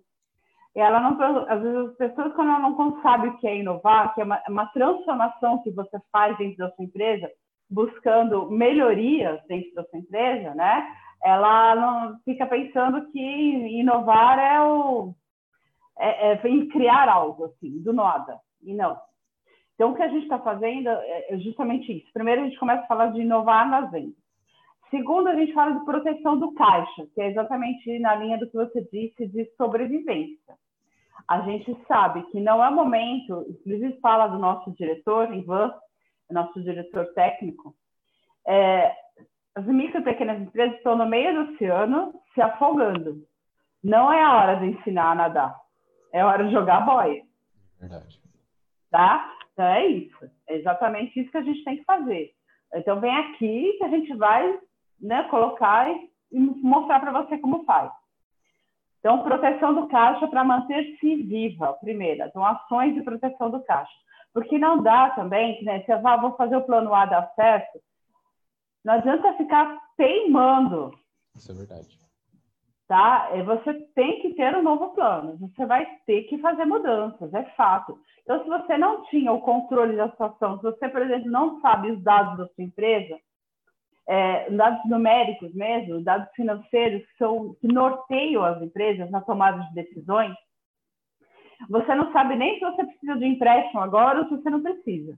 [0.75, 4.23] ela não, às vezes as pessoas quando não sabem o que é inovar, que é
[4.23, 7.29] uma, uma, transformação que você faz dentro da sua empresa,
[7.69, 10.87] buscando melhorias dentro da sua empresa, né?
[11.23, 15.13] Ela não fica pensando que inovar é o
[15.97, 16.37] é, é
[16.71, 18.97] criar algo assim do nada e não.
[19.75, 22.11] Então o que a gente está fazendo é, é justamente isso.
[22.13, 24.21] Primeiro a gente começa a falar de inovar nas vendas.
[24.89, 28.53] Segundo, a gente fala de proteção do caixa, que é exatamente na linha do que
[28.53, 30.53] você disse de sobrevivência
[31.27, 35.73] a gente sabe que não é momento, inclusive fala do nosso diretor, Ivan,
[36.29, 37.75] nosso diretor técnico,
[38.47, 38.91] é,
[39.55, 43.23] as micro e pequenas empresas estão no meio do oceano se afogando.
[43.83, 45.55] Não é a hora de ensinar a nadar,
[46.13, 47.23] é a hora de jogar boia.
[47.79, 48.21] Verdade.
[48.89, 49.35] Tá?
[49.51, 50.31] Então é isso.
[50.47, 52.31] É exatamente isso que a gente tem que fazer.
[52.73, 54.59] Então vem aqui que a gente vai
[55.01, 57.91] né, colocar e mostrar para você como faz.
[58.99, 62.27] Então, proteção do caixa para manter-se viva, primeira.
[62.27, 63.91] Então, ações de proteção do caixa.
[64.33, 65.81] Porque não dá também, né?
[65.81, 67.81] Se eu vou fazer o plano A dar certo,
[68.83, 70.97] não adianta ficar teimando.
[71.35, 72.02] Isso é verdade.
[72.93, 73.27] Tá?
[73.43, 75.35] Você tem que ter um novo plano.
[75.39, 77.97] Você vai ter que fazer mudanças, é fato.
[78.21, 81.89] Então, se você não tinha o controle da situação, se você, por exemplo, não sabe
[81.89, 83.17] os dados da sua empresa,
[84.07, 89.73] é, dados numéricos mesmo, dados financeiros que, são, que norteiam as empresas na tomada de
[89.73, 90.35] decisões,
[91.71, 95.17] você não sabe nem se você precisa de empréstimo agora ou se você não precisa.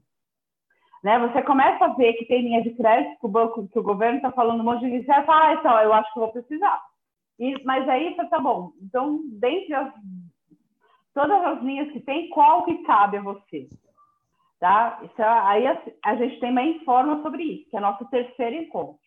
[1.03, 1.19] Né?
[1.27, 4.15] Você começa a ver que tem linha de crédito que o banco, que o governo
[4.15, 6.81] está falando um monte de fala, ah, então, eu acho que vou precisar.
[7.39, 8.71] E, mas aí tá bom.
[8.81, 9.93] Então, dentre as,
[11.13, 13.67] todas as linhas que tem, qual que cabe a você?
[14.59, 14.99] Tá?
[15.03, 18.55] Isso, é, aí a, a, gente tem uma informa sobre isso, que é nosso terceiro
[18.55, 18.99] encontro.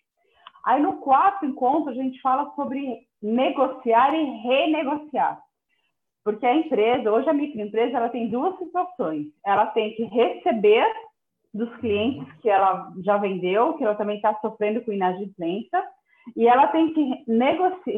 [0.64, 5.40] Aí no quarto encontro a gente fala sobre negociar e renegociar.
[6.22, 9.28] Porque a empresa, hoje a microempresa, ela tem duas situações.
[9.44, 10.86] Ela tem que receber
[11.54, 15.82] dos clientes que ela já vendeu, que ela também está sofrendo com inadimplência,
[16.36, 17.24] e ela tem que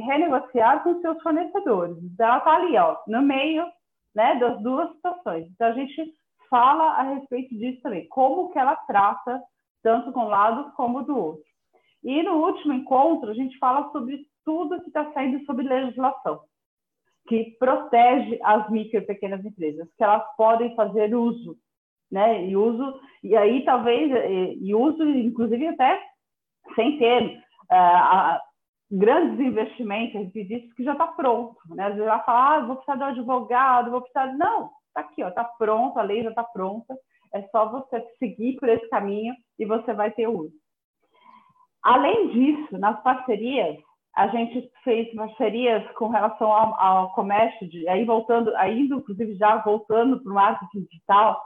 [0.00, 1.96] renegociar com seus fornecedores.
[2.02, 3.66] Então, ela está ali, ó, no meio
[4.14, 5.46] né, das duas situações.
[5.50, 6.14] Então, a gente
[6.48, 9.40] fala a respeito disso também, como que ela trata
[9.82, 11.44] tanto com um lado como do outro.
[12.02, 16.40] E no último encontro, a gente fala sobre tudo que está saindo sobre legislação,
[17.28, 21.56] que protege as micro e pequenas empresas, que elas podem fazer uso,
[22.10, 22.46] né?
[22.46, 24.10] E uso, e aí talvez,
[24.60, 26.02] e uso, inclusive até
[26.74, 28.38] sem ter uh,
[28.90, 31.84] grandes investimentos, gente diz que já está pronto, né?
[31.84, 34.26] Às vezes ela fala, ah, vou precisar de um advogado, vou precisar.
[34.36, 36.94] Não, Está aqui, está pronto, a lei já está pronta.
[37.32, 40.52] É só você seguir por esse caminho e você vai ter uso.
[41.82, 43.78] Além disso, nas parcerias,
[44.16, 49.58] a gente fez parcerias com relação ao, ao comércio, de, aí voltando, ainda inclusive já
[49.58, 51.40] voltando para o marketing digital,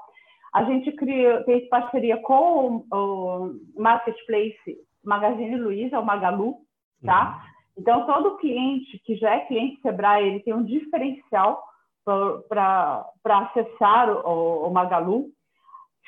[0.54, 6.56] a gente criou, fez parceria com o, o Marketplace Magazine Luiza, o Magalu,
[7.04, 7.34] tá?
[7.34, 7.54] Uhum.
[7.82, 11.62] Então, todo cliente que já é cliente Sebrae, ele tem um diferencial
[12.04, 15.26] para acessar o, o Magalu,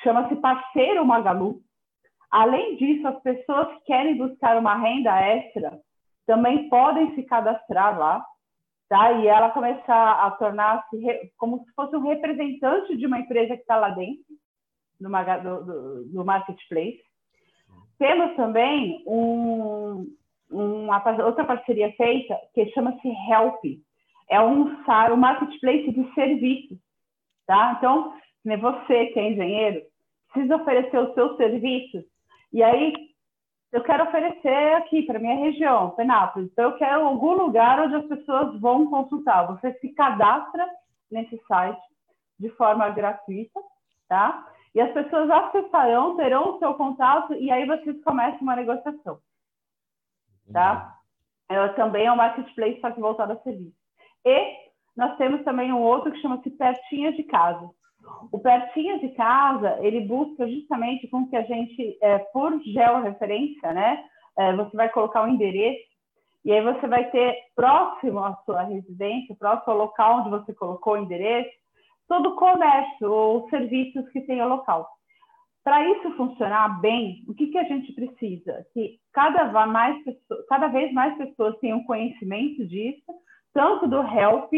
[0.02, 1.60] chama-se Parceiro Magalu.
[2.30, 5.78] Além disso, as pessoas que querem buscar uma renda extra
[6.26, 8.24] também podem se cadastrar lá,
[8.88, 9.12] tá?
[9.12, 13.76] E ela começar a tornar-se como se fosse um representante de uma empresa que está
[13.76, 14.24] lá dentro,
[15.00, 15.08] no,
[15.42, 17.00] do, do, marketplace.
[17.98, 20.06] Temos também um,
[20.50, 23.64] uma outra parceria feita que chama-se Help,
[24.28, 24.76] é um,
[25.12, 26.78] um marketplace de serviços,
[27.46, 27.76] tá?
[27.78, 28.12] Então,
[28.60, 29.82] você que é engenheiro,
[30.32, 32.04] precisa oferecer os seus serviços,
[32.52, 32.92] e aí
[33.72, 38.06] eu quero oferecer aqui para minha região, Penápolis, então eu quero algum lugar onde as
[38.06, 39.46] pessoas vão consultar.
[39.46, 40.66] Você se cadastra
[41.10, 41.80] nesse site
[42.38, 43.60] de forma gratuita,
[44.08, 44.46] tá?
[44.76, 49.18] E as pessoas acessarão, terão o seu contato e aí vocês começam uma negociação.
[50.52, 50.94] Tá?
[51.48, 53.74] Ela também é um marketplace, só que voltado a serviço.
[54.22, 54.54] E
[54.94, 57.70] nós temos também um outro que chama-se Pertinha de Casa.
[58.30, 64.04] O Pertinha de Casa, ele busca justamente com que a gente, é, por georreferência, né?
[64.36, 65.88] É, você vai colocar o um endereço
[66.44, 70.92] e aí você vai ter próximo à sua residência, próximo ao local onde você colocou
[70.92, 71.48] o endereço,
[72.08, 74.88] todo o comércio ou serviços que o local.
[75.64, 78.64] Para isso funcionar bem, o que, que a gente precisa?
[78.72, 79.96] Que cada, mais,
[80.48, 83.12] cada vez mais pessoas tenham conhecimento disso,
[83.52, 84.52] tanto do Help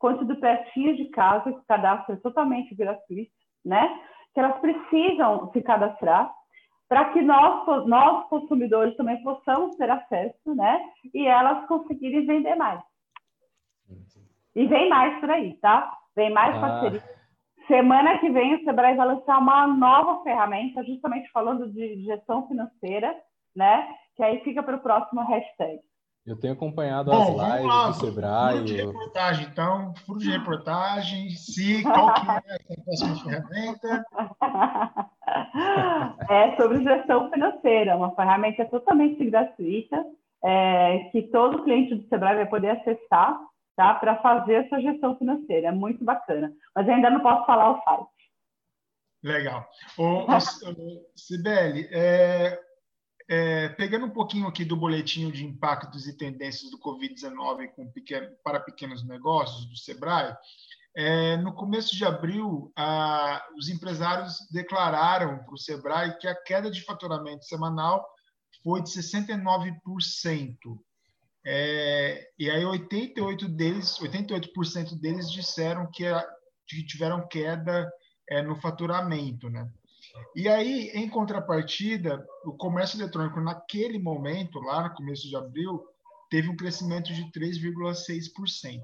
[0.00, 3.30] quanto do Pertinho de Casa, que o cadastro é totalmente gratuito,
[3.64, 3.88] né?
[4.34, 6.32] Que elas precisam se cadastrar
[6.88, 10.78] para que nós, nós, consumidores, também possamos ter acesso, né?
[11.14, 12.82] E elas conseguirem vender mais.
[14.54, 15.90] E vem mais por aí, tá?
[16.14, 16.60] Vem mais ah.
[16.60, 17.02] parceria.
[17.66, 23.14] Semana que vem o Sebrae vai lançar uma nova ferramenta, justamente falando de gestão financeira,
[23.54, 23.88] né?
[24.16, 25.80] Que aí fica para o próximo hashtag.
[26.24, 28.52] Eu tenho acompanhado Bom, as lives lá, do Sebrae.
[28.54, 34.04] Furo de reportagem, então, furo de reportagem, se qual que é a próxima ferramenta?
[36.28, 40.04] É sobre gestão financeira, uma ferramenta totalmente gratuita,
[40.44, 43.38] é, que todo cliente do Sebrae vai poder acessar
[43.76, 43.94] tá?
[43.94, 45.68] para fazer essa gestão financeira.
[45.68, 46.52] É muito bacana.
[46.74, 48.08] Mas ainda não posso falar o site.
[49.22, 49.68] Legal.
[49.96, 50.26] Ô,
[51.14, 52.58] Sibeli, é,
[53.30, 58.58] é, pegando um pouquinho aqui do boletim de impactos e tendências do Covid-19 pequeno, para
[58.58, 60.34] pequenos negócios do Sebrae,
[60.94, 62.72] é, no começo de abril,
[63.56, 68.06] os empresários declararam para o Sebrae que a queda de faturamento semanal
[68.62, 70.56] foi de 69%.
[71.44, 76.04] É, e aí 88 deles, 88% deles disseram que,
[76.68, 77.90] que tiveram queda
[78.28, 79.68] é, no faturamento, né?
[80.36, 85.82] E aí, em contrapartida, o comércio eletrônico naquele momento, lá no começo de abril,
[86.30, 88.80] teve um crescimento de 3,6%.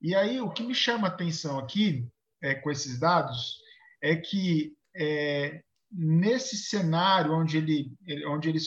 [0.00, 2.06] E aí, o que me chama a atenção aqui,
[2.42, 3.60] é, com esses dados,
[4.02, 7.90] é que é, nesse cenário onde, ele,
[8.26, 8.66] onde eles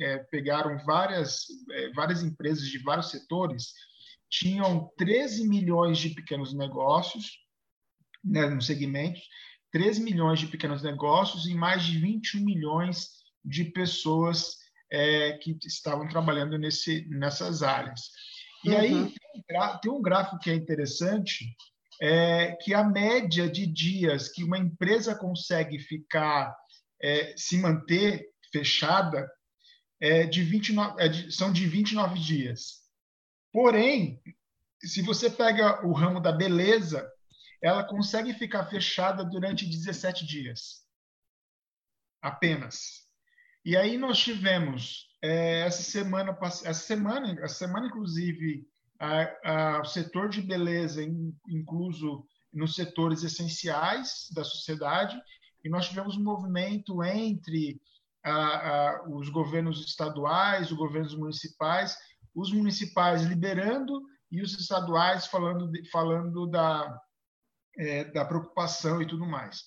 [0.00, 3.74] é, pegaram várias, é, várias empresas de vários setores,
[4.28, 7.38] tinham 13 milhões de pequenos negócios
[8.24, 9.20] né, no segmento,
[9.72, 13.08] 13 milhões de pequenos negócios e mais de 21 milhões
[13.44, 14.56] de pessoas
[14.90, 18.10] é, que estavam trabalhando nesse, nessas áreas.
[18.64, 18.76] E uhum.
[18.76, 19.14] aí
[19.80, 21.46] tem um gráfico que é interessante,
[22.00, 26.56] é, que a média de dias que uma empresa consegue ficar,
[27.02, 29.30] é, se manter fechada,
[30.00, 32.80] é de 29, é de, são de 29 dias.
[33.52, 34.20] Porém,
[34.82, 37.06] se você pega o ramo da beleza,
[37.62, 40.86] ela consegue ficar fechada durante 17 dias.
[42.22, 43.06] Apenas.
[43.62, 48.66] E aí nós tivemos é, essa semana, essa semana, essa semana inclusive,
[49.80, 55.20] o setor de beleza in, incluso nos setores essenciais da sociedade,
[55.64, 57.80] e nós tivemos um movimento entre
[58.24, 61.96] a, os governos estaduais, os governos municipais,
[62.34, 67.00] os municipais liberando e os estaduais falando, de, falando da,
[67.78, 69.64] é, da preocupação e tudo mais.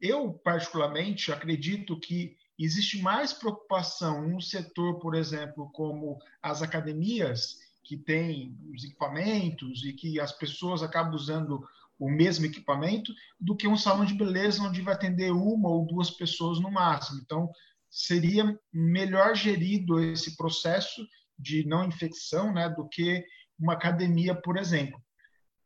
[0.00, 7.96] Eu, particularmente, acredito que existe mais preocupação no setor, por exemplo, como as academias, que
[7.96, 11.62] têm os equipamentos e que as pessoas acabam usando
[11.98, 16.10] o mesmo equipamento, do que um salão de beleza onde vai atender uma ou duas
[16.10, 17.20] pessoas no máximo.
[17.22, 17.48] Então,
[17.88, 21.06] seria melhor gerido esse processo
[21.38, 23.24] de não infecção, né, do que
[23.58, 25.00] uma academia, por exemplo.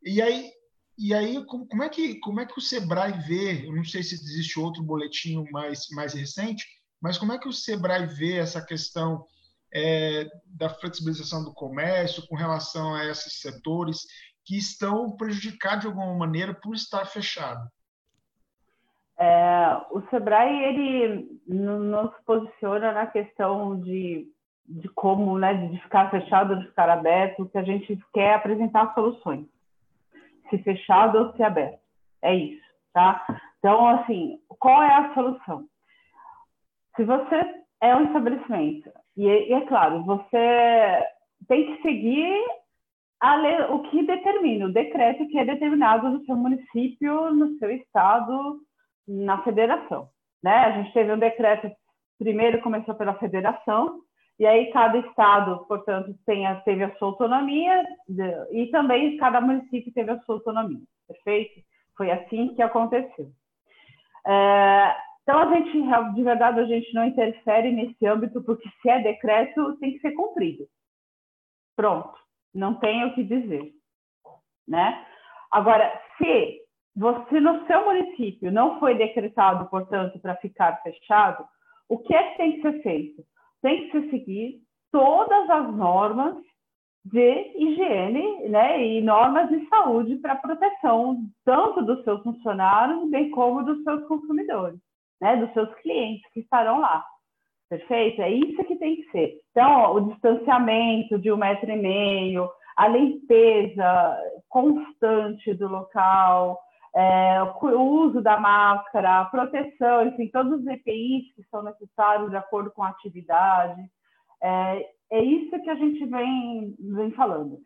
[0.02, 0.50] E aí,
[0.98, 3.66] e aí, como é que como é que o Sebrae vê?
[3.66, 6.66] Eu não sei se existe outro boletim mais mais recente,
[7.00, 9.24] mas como é que o Sebrae vê essa questão
[9.72, 14.06] é, da flexibilização do comércio com relação a esses setores
[14.44, 17.68] que estão prejudicados de alguma maneira por estar fechado?
[19.18, 24.30] É, o Sebrae ele nos posiciona na questão de,
[24.66, 28.94] de como, né, de ficar fechado, ou de ficar aberto, que a gente quer apresentar
[28.94, 29.46] soluções
[30.48, 31.80] se fechado ou se aberto.
[32.22, 33.24] É isso, tá?
[33.58, 35.64] Então, assim, qual é a solução?
[36.96, 41.04] Se você é um estabelecimento, e, e é claro, você
[41.48, 42.40] tem que seguir
[43.34, 48.60] lei, o que determina, o decreto que é determinado no seu município, no seu estado,
[49.08, 50.08] na federação.
[50.42, 50.54] Né?
[50.54, 51.68] A gente teve um decreto,
[52.16, 54.00] primeiro começou pela federação,
[54.38, 56.14] e aí cada estado, portanto,
[56.46, 57.84] a, teve a sua autonomia
[58.52, 61.60] e também cada município teve a sua autonomia, perfeito?
[61.96, 63.32] Foi assim que aconteceu.
[64.24, 64.96] É,
[65.28, 69.76] então, a gente, de verdade, a gente não interfere nesse âmbito, porque se é decreto,
[69.76, 70.66] tem que ser cumprido.
[71.76, 72.18] Pronto,
[72.54, 73.74] não tem o que dizer.
[74.66, 75.06] Né?
[75.52, 76.62] Agora, se
[76.96, 81.44] você no seu município não foi decretado, portanto, para ficar fechado,
[81.90, 83.22] o que é que tem que ser feito?
[83.60, 86.36] Tem que se seguir todas as normas
[87.04, 93.62] de higiene né, e normas de saúde para proteção tanto dos seus funcionários, bem como
[93.62, 94.80] dos seus consumidores,
[95.20, 97.04] né, dos seus clientes que estarão lá.
[97.68, 98.22] Perfeito?
[98.22, 99.40] É isso que tem que ser.
[99.50, 104.16] Então, o distanciamento de um metro e meio, a limpeza
[104.48, 106.58] constante do local,
[106.94, 112.36] é, o uso da máscara, a proteção, enfim, todos os EPIs que são necessários de
[112.36, 113.82] acordo com a atividade.
[114.42, 117.58] É, é isso que a gente vem, vem falando.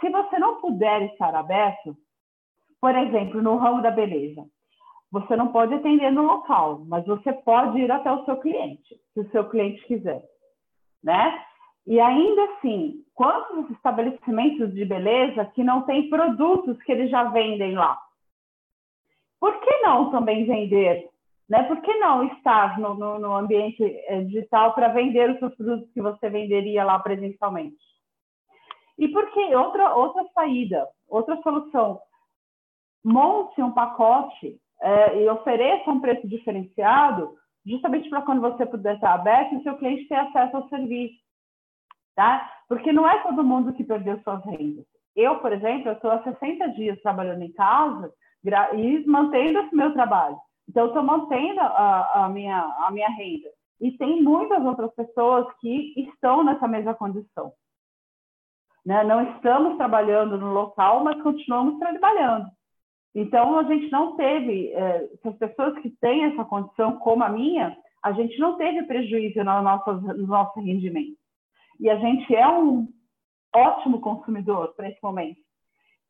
[0.00, 1.96] Se você não puder estar aberto,
[2.80, 4.44] por exemplo, no ramo da beleza,
[5.10, 9.20] você não pode atender no local, mas você pode ir até o seu cliente, se
[9.20, 10.22] o seu cliente quiser,
[11.02, 11.42] né?
[11.86, 17.76] E ainda assim, quantos estabelecimentos de beleza que não têm produtos que eles já vendem
[17.76, 17.96] lá?
[19.38, 21.08] Por que não também vender
[21.48, 21.62] né?
[21.64, 25.90] Por que não estar no, no, no ambiente eh, digital para vender os seus produtos
[25.92, 27.76] que você venderia lá presencialmente?
[28.98, 32.00] E por que outra, outra saída, outra solução?
[33.04, 39.14] Monte um pacote é, e ofereça um preço diferenciado, justamente para quando você puder estar
[39.14, 41.18] aberto e seu cliente ter acesso ao serviço.
[42.14, 42.50] Tá?
[42.68, 44.84] Porque não é todo mundo que perdeu suas rendas.
[45.14, 48.12] Eu, por exemplo, estou há 60 dias trabalhando em casa
[48.74, 50.36] e mantendo esse meu trabalho.
[50.68, 53.48] Então, estou mantendo a, a, minha, a minha renda.
[53.80, 57.52] E tem muitas outras pessoas que estão nessa mesma condição.
[58.84, 59.02] Né?
[59.04, 62.46] Não estamos trabalhando no local, mas continuamos trabalhando.
[63.18, 67.74] Então, a gente não teve, é, as pessoas que têm essa condição, como a minha,
[68.02, 71.16] a gente não teve prejuízo no nosso, no nosso rendimento.
[71.80, 72.86] E a gente é um
[73.54, 75.40] ótimo consumidor para esse momento.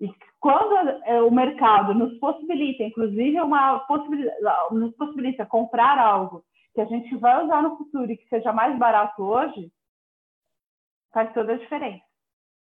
[0.00, 4.40] E quando é, o mercado nos possibilita, inclusive, uma possibilidade,
[4.72, 6.42] nos possibilita comprar algo
[6.74, 9.70] que a gente vai usar no futuro e que seja mais barato hoje,
[11.12, 12.05] faz toda a diferença.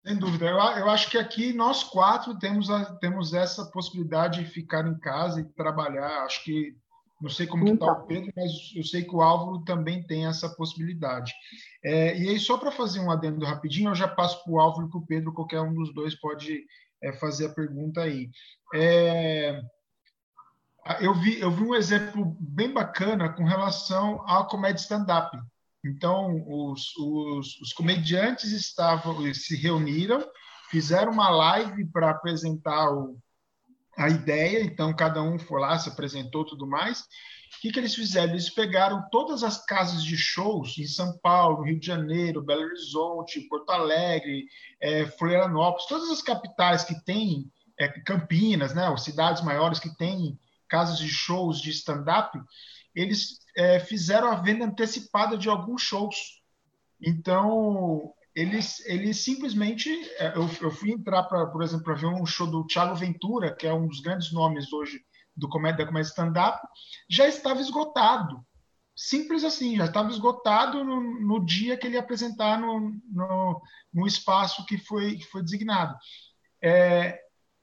[0.06, 0.46] Sem dúvida.
[0.46, 4.98] Eu, eu acho que aqui nós quatro temos, a, temos essa possibilidade de ficar em
[4.98, 6.24] casa e trabalhar.
[6.24, 6.74] Acho que,
[7.20, 7.92] não sei como está então.
[7.92, 11.32] o Pedro, mas eu sei que o Álvaro também tem essa possibilidade.
[11.84, 14.86] É, e aí, só para fazer um adendo rapidinho, eu já passo para o Álvaro
[14.86, 16.64] e para o Pedro, qualquer um dos dois pode
[17.02, 18.30] é, fazer a pergunta aí.
[18.74, 19.60] É,
[21.00, 25.36] eu, vi, eu vi um exemplo bem bacana com relação à comédia stand-up.
[25.84, 30.22] Então, os, os, os, comediantes estavam se reuniram,
[30.70, 33.18] fizeram uma live para apresentar o,
[33.96, 37.94] a ideia, então cada um foi lá, se apresentou tudo mais, o que, que eles
[37.94, 38.32] fizeram?
[38.32, 43.40] Eles pegaram todas as casas de shows em São Paulo, Rio de Janeiro, Belo Horizonte,
[43.48, 44.46] Porto Alegre,
[44.80, 50.38] é, Florianópolis, todas as capitais que têm, é, Campinas, né, as cidades maiores que têm
[50.68, 52.38] casas de shows de stand-up,
[52.94, 56.40] eles é, fizeram a venda antecipada de alguns shows.
[57.00, 59.90] Então, eles, eles simplesmente.
[60.18, 63.54] É, eu, eu fui entrar, pra, por exemplo, para ver um show do Thiago Ventura,
[63.54, 65.00] que é um dos grandes nomes hoje
[65.36, 66.60] do comédia, da comédia stand-up,
[67.08, 68.44] já estava esgotado.
[68.94, 73.62] Simples assim, já estava esgotado no, no, dia que ele ia apresentar no, no,
[73.94, 75.96] no espaço que foi, que foi designado.
[76.62, 77.18] É,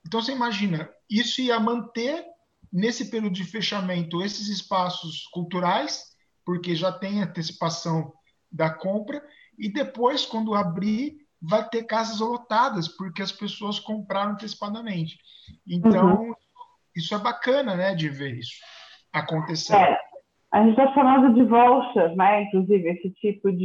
[0.06, 2.26] então, você imagina, isso ia manter,
[2.72, 6.03] nesse período de fechamento, esses espaços culturais,
[6.45, 8.13] porque já tem antecipação
[8.51, 9.22] da compra,
[9.57, 15.18] e depois, quando abrir, vai ter casas lotadas, porque as pessoas compraram antecipadamente.
[15.68, 16.34] Então, uhum.
[16.97, 18.55] Isso é bacana, né, de ver isso
[19.13, 19.76] acontecer.
[19.76, 19.99] É,
[20.51, 23.57] a gente está chamando de vouchers, né, inclusive, esse tipo de,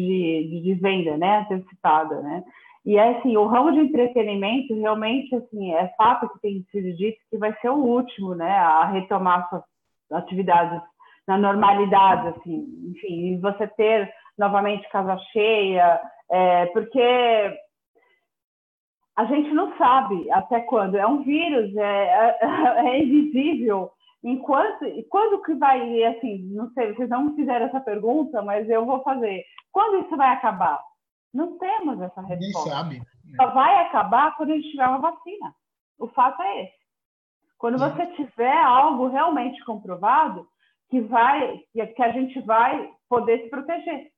[0.50, 2.44] de, de venda, né, antecipada, né.
[2.85, 7.39] E assim, o ramo de entretenimento realmente assim é fato que tem sido dito que
[7.39, 9.62] vai ser o último, né, a retomar suas
[10.11, 10.83] atividades
[11.26, 17.57] na normalidade, assim, enfim, você ter novamente casa cheia, é, porque
[19.16, 20.97] a gente não sabe até quando.
[20.97, 22.39] É um vírus, é, é,
[22.89, 23.91] é invisível.
[24.24, 29.03] Enquanto, quando que vai, assim, não sei, vocês não fizeram essa pergunta, mas eu vou
[29.03, 29.45] fazer.
[29.70, 30.80] Quando isso vai acabar?
[31.33, 32.70] Não temos essa resposta.
[32.70, 33.03] Sabe.
[33.37, 35.55] Só vai acabar quando a gente tiver uma vacina.
[35.99, 36.83] O fato é esse.
[37.59, 40.47] Quando você tiver algo realmente comprovado,
[40.91, 44.11] que vai, que a gente vai poder se proteger.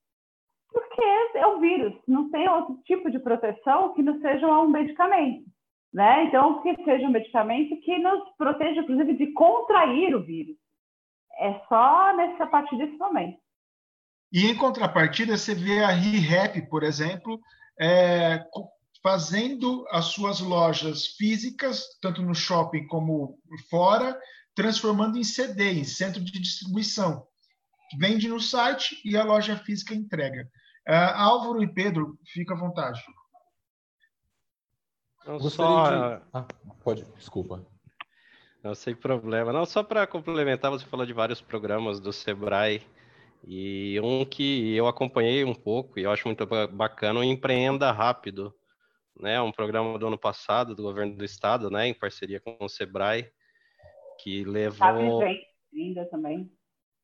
[0.73, 1.05] Porque
[1.39, 5.45] é o vírus, não tem outro tipo de proteção que não seja um medicamento.
[5.93, 6.25] Né?
[6.25, 10.57] Então, que seja um medicamento que nos proteja, inclusive, de contrair o vírus.
[11.39, 13.39] é só nessa partir desse momento.
[14.35, 17.41] E em contrapartida, você vê a ReHap, por exemplo,
[17.81, 18.45] é,
[19.01, 23.39] fazendo as suas lojas físicas, tanto no shopping como
[23.71, 24.21] fora,
[24.53, 27.25] transformando em CD, em centro de distribuição.
[27.97, 30.51] Vende no site e a loja física entrega.
[30.89, 33.01] Uh, Álvaro e Pedro, fica à vontade.
[35.25, 36.17] Não, só...
[36.17, 36.23] De...
[36.33, 36.45] Ah,
[36.83, 37.65] pode, desculpa.
[38.65, 39.53] Não, sem problema.
[39.53, 42.85] Não, só para complementar, você falou de vários programas do Sebrae
[43.47, 48.55] e um que eu acompanhei um pouco e eu acho muito bacana, o Empreenda Rápido,
[49.21, 49.41] né?
[49.41, 51.87] Um programa do ano passado do governo do estado, né?
[51.87, 53.31] Em parceria com o Sebrae,
[54.23, 55.23] que levou
[55.73, 56.51] ainda também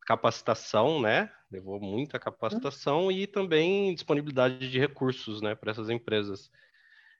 [0.07, 1.31] capacitação, né?
[1.53, 3.13] Levou muita capacitação uhum.
[3.13, 5.55] e também disponibilidade de recursos, né?
[5.55, 6.51] Para essas empresas.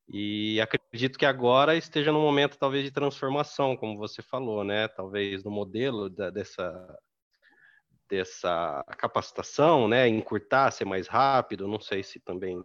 [0.09, 4.89] E acredito que agora esteja num momento talvez de transformação, como você falou, né?
[4.89, 6.99] Talvez no modelo da, dessa
[8.11, 10.09] dessa capacitação, né?
[10.09, 11.69] Encurtar, ser mais rápido.
[11.69, 12.63] Não sei se também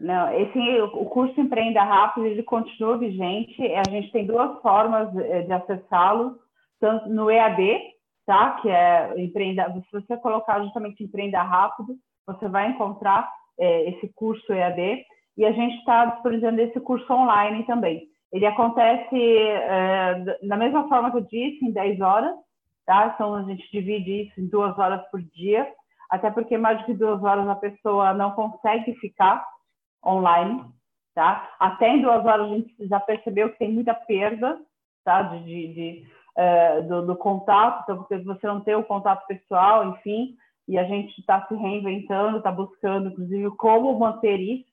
[0.00, 3.62] não, esse o curso Empreenda Rápido ele continua vigente.
[3.74, 6.36] A gente tem duas formas eh, de acessá-lo,
[6.80, 7.80] tanto no EAD,
[8.26, 8.58] tá?
[8.60, 9.72] Que é empreenda.
[9.72, 15.04] Se você colocar justamente Empreenda Rápido, você vai encontrar é, esse curso EAD.
[15.36, 18.06] E a gente está disponibilizando esse curso online também.
[18.32, 22.34] Ele acontece é, da mesma forma que eu disse, em 10 horas,
[22.86, 23.12] tá?
[23.14, 25.66] Então a gente divide isso em duas horas por dia,
[26.10, 29.46] até porque mais de duas horas a pessoa não consegue ficar
[30.04, 30.64] online,
[31.14, 31.50] tá?
[31.58, 34.58] Até em duas horas a gente já percebeu que tem muita perda,
[35.04, 35.22] tá?
[35.22, 36.06] De, de, de
[36.36, 40.84] uh, do, do, contato, então, porque você não tem o contato pessoal, enfim, e a
[40.84, 44.72] gente está se reinventando, está buscando, inclusive, como manter isso,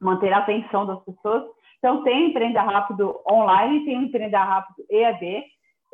[0.00, 1.44] manter a atenção das pessoas.
[1.78, 5.44] Então, tem Empreenda Rápido online, tem Empreenda Rápido EAD.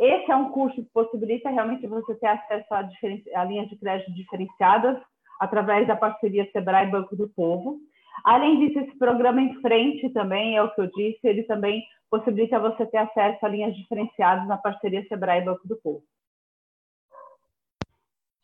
[0.00, 2.88] Esse é um curso que possibilita realmente você ter acesso a,
[3.34, 4.98] a linhas de crédito diferenciadas
[5.38, 7.78] através da parceria Sebrae Banco do Povo.
[8.24, 12.58] Além disso, esse programa em frente também, é o que eu disse, ele também possibilita
[12.58, 16.02] você ter acesso a linhas diferenciadas na parceria Sebrae Banco do Povo.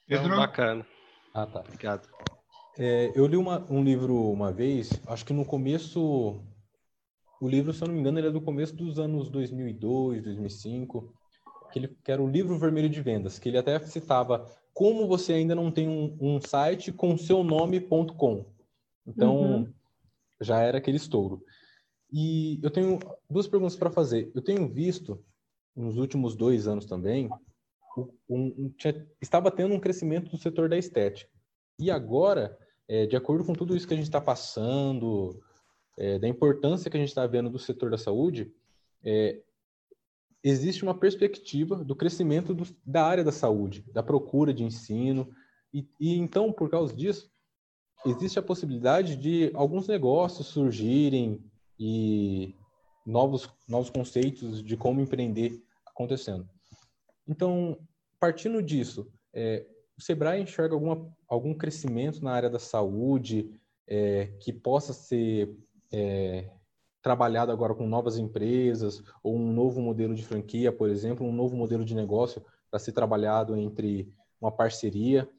[0.07, 0.27] Pedro?
[0.27, 0.87] Então, bacana.
[1.35, 1.61] Ah, tá.
[1.61, 2.07] Obrigado.
[2.79, 6.39] É, eu li uma, um livro uma vez, acho que no começo,
[7.41, 11.15] o livro, se eu não me engano, ele é do começo dos anos 2002, 2005,
[11.77, 15.35] que, ele, que era o livro vermelho de vendas, que ele até citava como você
[15.35, 18.47] ainda não tem um, um site com seu nome.com.
[19.07, 19.73] Então, uhum.
[20.41, 21.43] já era aquele estouro.
[22.11, 22.99] E eu tenho
[23.29, 24.31] duas perguntas para fazer.
[24.35, 25.23] Eu tenho visto,
[25.75, 27.29] nos últimos dois anos também,
[28.29, 31.31] um, um, tinha, estava tendo um crescimento do setor da estética.
[31.79, 32.59] E agora,
[32.89, 35.43] é, de acordo com tudo isso que a gente está passando,
[35.99, 38.51] é, da importância que a gente está vendo do setor da saúde,
[39.05, 39.43] é,
[40.43, 45.29] existe uma perspectiva do crescimento do, da área da saúde, da procura de ensino.
[45.73, 47.31] E, e então, por causa disso,
[48.05, 51.43] existe a possibilidade de alguns negócios surgirem
[51.79, 52.55] e
[53.05, 56.49] novos, novos conceitos de como empreender acontecendo.
[57.27, 57.79] Então,
[58.21, 59.67] partindo disso, é,
[59.97, 65.57] o Sebrae enxerga alguma, algum crescimento na área da saúde é, que possa ser
[65.93, 66.51] é,
[67.07, 71.57] trabalhado agora com novas empresas ou um novo modelo de franquia, por exemplo, um novo
[71.57, 75.31] modelo de negócio para ser trabalhado entre uma parceria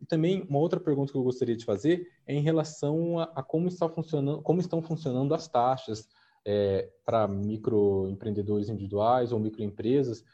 [0.00, 3.42] e também uma outra pergunta que eu gostaria de fazer é em relação a, a
[3.42, 6.08] como está funcionando, como estão funcionando as taxas
[6.46, 10.24] é, para microempreendedores individuais ou microempresas.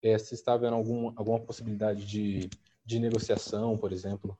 [0.00, 2.48] É, se está havendo algum, alguma possibilidade de,
[2.84, 4.38] de negociação, por exemplo?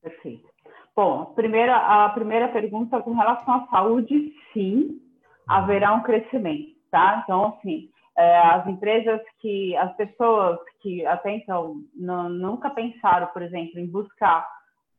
[0.00, 0.48] Perfeito.
[0.96, 4.98] Bom, a primeira, a primeira pergunta com relação à saúde, sim,
[5.46, 7.20] haverá um crescimento, tá?
[7.22, 13.42] Então, assim, é, as empresas que, as pessoas que até então não, nunca pensaram, por
[13.42, 14.48] exemplo, em buscar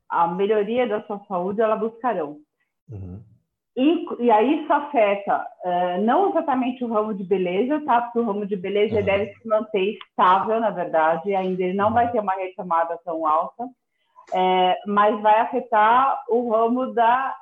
[0.08, 2.38] a melhoria da sua saúde, elas buscarão.
[2.90, 3.20] Uhum.
[3.76, 8.02] E, e, aí isso afeta é, não exatamente o ramo de beleza, tá?
[8.02, 9.04] Porque o ramo de beleza uhum.
[9.04, 13.68] deve se manter estável, na verdade, ainda não vai ter uma retomada tão alta,
[14.34, 17.36] é, mas vai afetar o ramo da,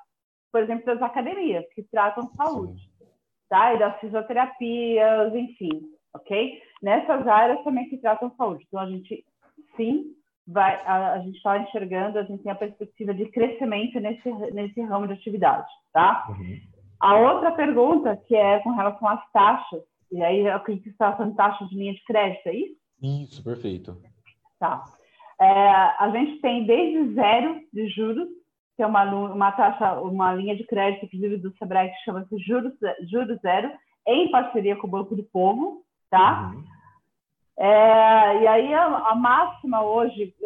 [0.52, 2.82] por exemplo, das academias que tratam saúde.
[2.82, 2.96] Sim
[3.50, 3.74] tá?
[3.74, 6.62] E das fisioterapias, enfim, ok?
[6.82, 8.66] Nessas áreas também que tratam saúde.
[8.68, 9.24] Então, a gente,
[9.76, 10.14] sim,
[10.48, 14.82] vai, a, a gente está enxergando, a gente tem a perspectiva de crescimento nesse, nesse
[14.82, 16.26] ramo de atividade, tá?
[16.30, 16.60] Uhum.
[17.00, 21.16] A outra pergunta, que é com relação às taxas, e aí eu acredito que está
[21.16, 22.78] falando taxa de linha de crédito, é isso?
[23.02, 23.98] Isso, perfeito.
[24.60, 24.84] Tá.
[25.40, 28.28] É, a gente tem desde zero de juros
[28.76, 32.74] que é uma, uma taxa, uma linha de crédito, inclusive do Sebrae, que chama-se Juros,
[33.10, 33.72] Juros Zero,
[34.06, 36.52] em parceria com o Banco do Povo, tá?
[36.54, 36.64] Uhum.
[37.58, 40.46] É, e aí a, a máxima hoje que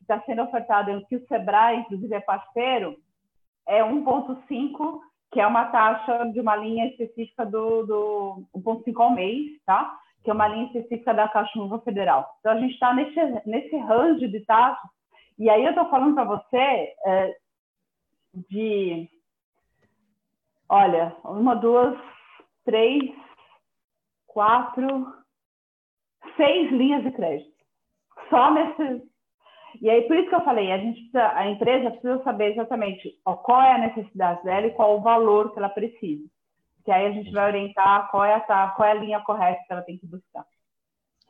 [0.00, 2.96] está sendo ofertada, que o Sebrae, inclusive, é parceiro,
[3.68, 5.00] é 1,5,
[5.30, 9.94] que é uma taxa de uma linha específica do, do 1,5 ao mês, tá?
[10.22, 12.36] Que é uma linha específica da Caixa Uva Federal.
[12.40, 14.90] Então a gente está nesse, nesse range de taxas.
[15.38, 17.36] E aí eu estou falando para você é,
[18.48, 19.08] de,
[20.68, 21.98] olha, uma, duas,
[22.64, 23.12] três,
[24.26, 25.06] quatro,
[26.36, 27.52] seis linhas de crédito.
[28.30, 29.10] Só nesse.
[29.80, 33.18] E aí, por isso que eu falei, a, gente precisa, a empresa precisa saber exatamente
[33.24, 36.28] ó, qual é a necessidade dela e qual o valor que ela precisa.
[36.84, 39.72] Que aí a gente vai orientar qual é a, qual é a linha correta que
[39.72, 40.44] ela tem que buscar.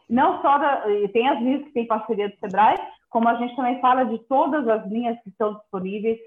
[0.09, 0.82] Não só da,
[1.12, 2.76] tem as linhas que tem parceria do Sebrae,
[3.09, 6.18] como a gente também fala de todas as linhas que estão disponíveis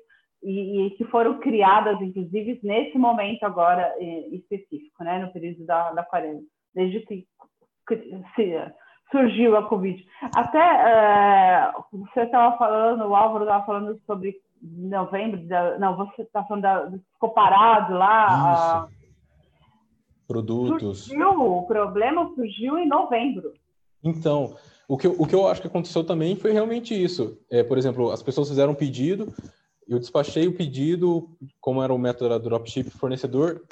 [0.44, 6.04] e, e que foram criadas, inclusive, nesse momento agora específico, né, no período da, da
[6.04, 7.28] quarentena, desde que
[9.12, 10.04] surgiu a Covid.
[10.36, 15.40] Até é, você estava falando, o Álvaro estava falando sobre novembro,
[15.80, 18.88] não, você está falando da, ficou parado lá.
[20.28, 21.06] Produtos.
[21.06, 23.54] Surgiu, o problema surgiu em novembro.
[24.04, 24.56] Então,
[24.88, 27.38] o que, eu, o que eu acho que aconteceu também foi realmente isso.
[27.50, 29.34] É, por exemplo, as pessoas fizeram um pedido,
[29.88, 33.64] eu despachei o pedido, como era o método da dropship, fornecedor,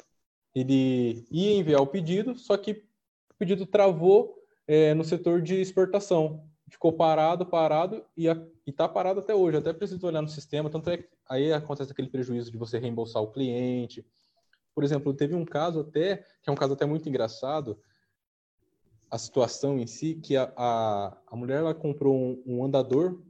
[0.54, 4.36] ele ia enviar o pedido, só que o pedido travou
[4.66, 6.44] é, no setor de exportação.
[6.68, 8.26] Ficou parado, parado e
[8.66, 9.58] está parado até hoje.
[9.58, 13.22] Até preciso olhar no sistema, tanto é que aí acontece aquele prejuízo de você reembolsar
[13.22, 14.04] o cliente.
[14.74, 17.78] Por exemplo, teve um caso até, que é um caso até muito engraçado,
[19.10, 23.22] a situação em si, que a, a, a mulher ela comprou um, um andador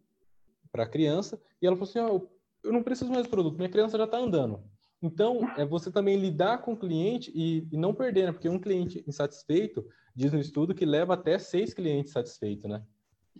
[0.73, 2.29] para a criança e ela falou assim, oh,
[2.67, 4.63] eu não preciso mais do produto, minha criança já está andando.
[5.03, 8.33] Então, é você também lidar com o cliente e, e, não perder, né?
[8.33, 9.85] Porque um cliente insatisfeito,
[10.17, 12.83] diz no estudo, que leva até seis clientes satisfeitos, né?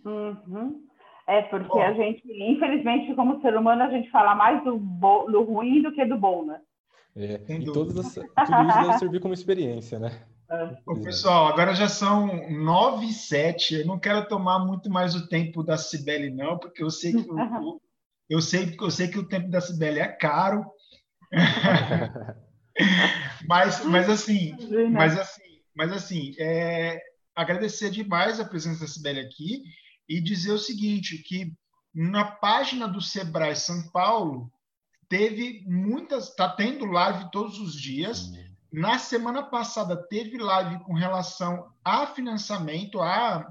[0.05, 0.85] Uhum.
[1.27, 1.81] É, porque bom.
[1.81, 6.05] a gente, infelizmente, como ser humano, a gente fala mais do, do ruim do que
[6.05, 6.61] do bom, né?
[7.15, 10.25] É, e todas as, tudo isso deve servir como experiência, né?
[10.49, 10.77] É.
[10.85, 13.75] Ô, pessoal, agora já são nove e sete.
[13.75, 17.31] Eu não quero tomar muito mais o tempo da Cibele, não, porque eu sei que
[17.31, 17.35] o,
[18.29, 20.65] eu sei, eu sei que o tempo da Cibele é caro.
[23.47, 24.55] mas, mas assim,
[24.91, 27.01] mas assim, mas assim, é,
[27.35, 29.63] agradecer demais a presença da Sibeli aqui
[30.07, 31.51] e dizer o seguinte, que
[31.93, 34.51] na página do Sebrae São Paulo
[35.09, 38.31] teve muitas, está tendo live todos os dias.
[38.71, 43.47] Na semana passada teve live com relação a financiamento, a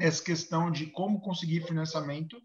[0.00, 2.36] essa questão de como conseguir financiamento.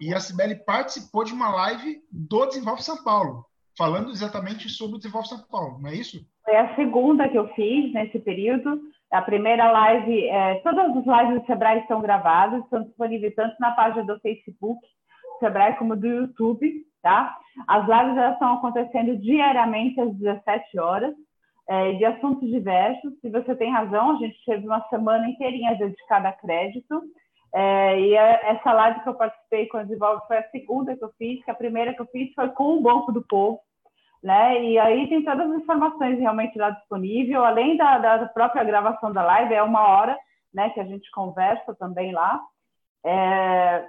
[0.00, 3.44] E a Sibeli participou de uma live do Desenvolve São Paulo
[3.80, 6.20] falando exatamente sobre o Desenvolve São Paulo, não é isso?
[6.44, 8.78] Foi a segunda que eu fiz nesse período.
[9.10, 13.70] A primeira live, é, todas as lives do Sebrae estão gravadas, estão disponíveis tanto na
[13.72, 17.36] página do Facebook, do Sebrae, como do YouTube, tá?
[17.66, 21.14] As lives elas estão acontecendo diariamente às 17 horas,
[21.68, 23.12] é, de assuntos diversos.
[23.20, 27.02] Se você tem razão, a gente teve uma semana inteirinha dedicada a crédito.
[27.54, 31.04] É, e a, essa live que eu participei com o Desenvolve foi a segunda que
[31.04, 33.60] eu fiz, que a primeira que eu fiz foi com o Banco do Povo,
[34.22, 34.62] né?
[34.64, 39.22] E aí tem todas as informações realmente lá disponível, além da, da própria gravação da
[39.22, 40.16] live, é uma hora,
[40.52, 42.40] né, que a gente conversa também lá.
[43.04, 43.84] É,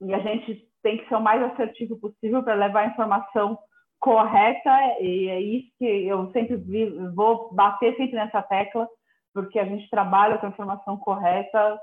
[0.00, 3.58] e a gente tem que ser o mais assertivo possível para levar a informação
[4.00, 4.70] correta,
[5.00, 8.88] e é isso que eu sempre vi, vou bater sempre nessa tecla,
[9.34, 11.80] porque a gente trabalha com a informação correta,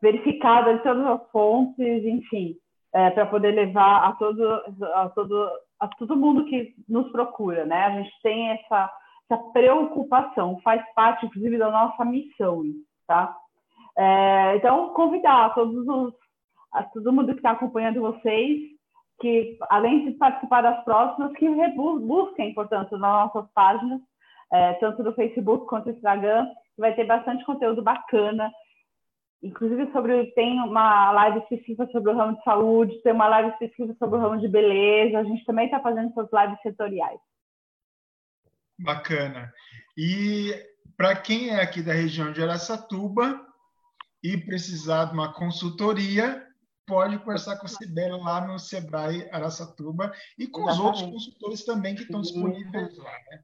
[0.00, 2.56] verificada de todas as fontes, enfim,
[2.94, 4.42] é, para poder levar a todo,
[4.94, 7.84] a, todo, a todo mundo que nos procura, né?
[7.84, 8.90] A gente tem essa,
[9.30, 12.62] essa preocupação, faz parte, inclusive, da nossa missão,
[13.06, 13.36] tá?
[13.96, 16.14] É, então, convidar todos os,
[16.72, 18.60] a todo mundo que está acompanhando vocês,
[19.20, 21.48] que além de participar das próximas, que
[22.00, 24.00] busquem, portanto, nas nossas páginas,
[24.52, 26.46] é, tanto no Facebook quanto no Instagram,
[26.76, 28.50] vai ter bastante conteúdo bacana
[29.42, 33.94] Inclusive sobre tem uma live específica sobre o ramo de saúde, tem uma live específica
[33.98, 35.18] sobre o ramo de beleza.
[35.18, 37.20] A gente também está fazendo essas lives setoriais.
[38.80, 39.52] Bacana.
[39.96, 40.52] E
[40.96, 43.40] para quem é aqui da região de Aracatuba
[44.22, 46.44] e precisar de uma consultoria,
[46.88, 50.80] pode conversar com a Sibeli lá no Sebrae Aracatuba e com Exatamente.
[50.80, 53.12] os outros consultores também que estão disponíveis lá.
[53.30, 53.40] Né?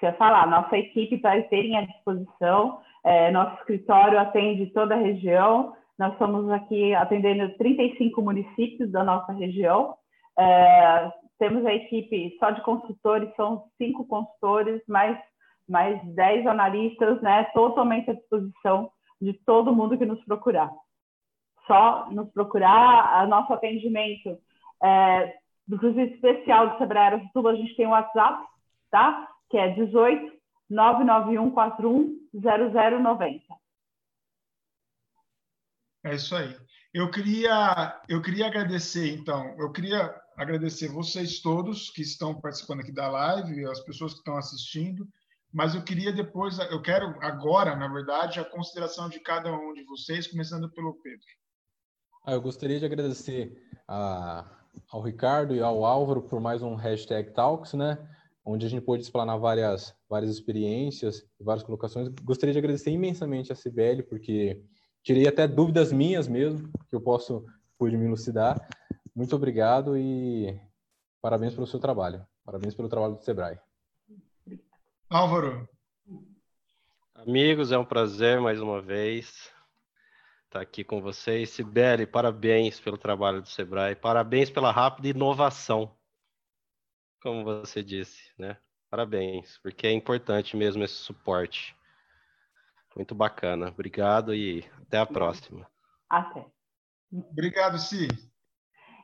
[0.00, 2.80] Quer falar, nossa equipe está à disposição.
[3.04, 5.74] É, nosso escritório atende toda a região.
[5.98, 9.96] Nós estamos aqui atendendo 35 municípios da nossa região.
[10.38, 15.18] É, temos a equipe só de consultores, são cinco consultores, mais,
[15.68, 20.70] mais 10 analistas, né, totalmente à disposição de todo mundo que nos procurar.
[21.68, 24.36] Só nos procurar, o nosso atendimento,
[24.82, 25.34] é,
[25.68, 28.44] inclusive especial do Sebrae Aracatuba, a gente tem o WhatsApp,
[28.90, 29.28] tá?
[29.48, 30.32] Que é 18
[30.68, 33.44] 991 41 0090.
[36.04, 36.56] É isso aí.
[36.92, 42.92] Eu queria, eu queria agradecer, então, eu queria agradecer vocês todos que estão participando aqui
[42.92, 45.06] da live, as pessoas que estão assistindo,
[45.52, 49.84] mas eu queria depois, eu quero agora, na verdade, a consideração de cada um de
[49.84, 51.26] vocês, começando pelo Pedro.
[52.24, 54.44] Ah, eu gostaria de agradecer a,
[54.90, 57.98] ao Ricardo e ao Álvaro por mais um hashtag Talks, né?
[58.44, 62.08] Onde a gente pôde explanar várias, várias experiências, várias colocações.
[62.22, 64.62] Gostaria de agradecer imensamente a Cibele, porque
[65.02, 67.44] tirei até dúvidas minhas mesmo, que eu posso
[67.78, 68.58] pude me elucidar.
[69.14, 70.60] Muito obrigado e
[71.22, 72.26] parabéns pelo seu trabalho.
[72.44, 73.58] Parabéns pelo trabalho do Sebrae.
[75.08, 75.68] Álvaro.
[77.14, 79.50] Amigos, é um prazer mais uma vez
[80.48, 81.50] estar aqui com vocês.
[81.50, 85.94] Sibeli, parabéns pelo trabalho do Sebrae, parabéns pela rápida inovação,
[87.22, 88.56] como você disse, né?
[88.90, 91.76] Parabéns, porque é importante mesmo esse suporte.
[92.96, 93.68] Muito bacana.
[93.68, 95.68] Obrigado e até a próxima.
[96.08, 96.44] Até.
[97.12, 98.08] Obrigado, Si.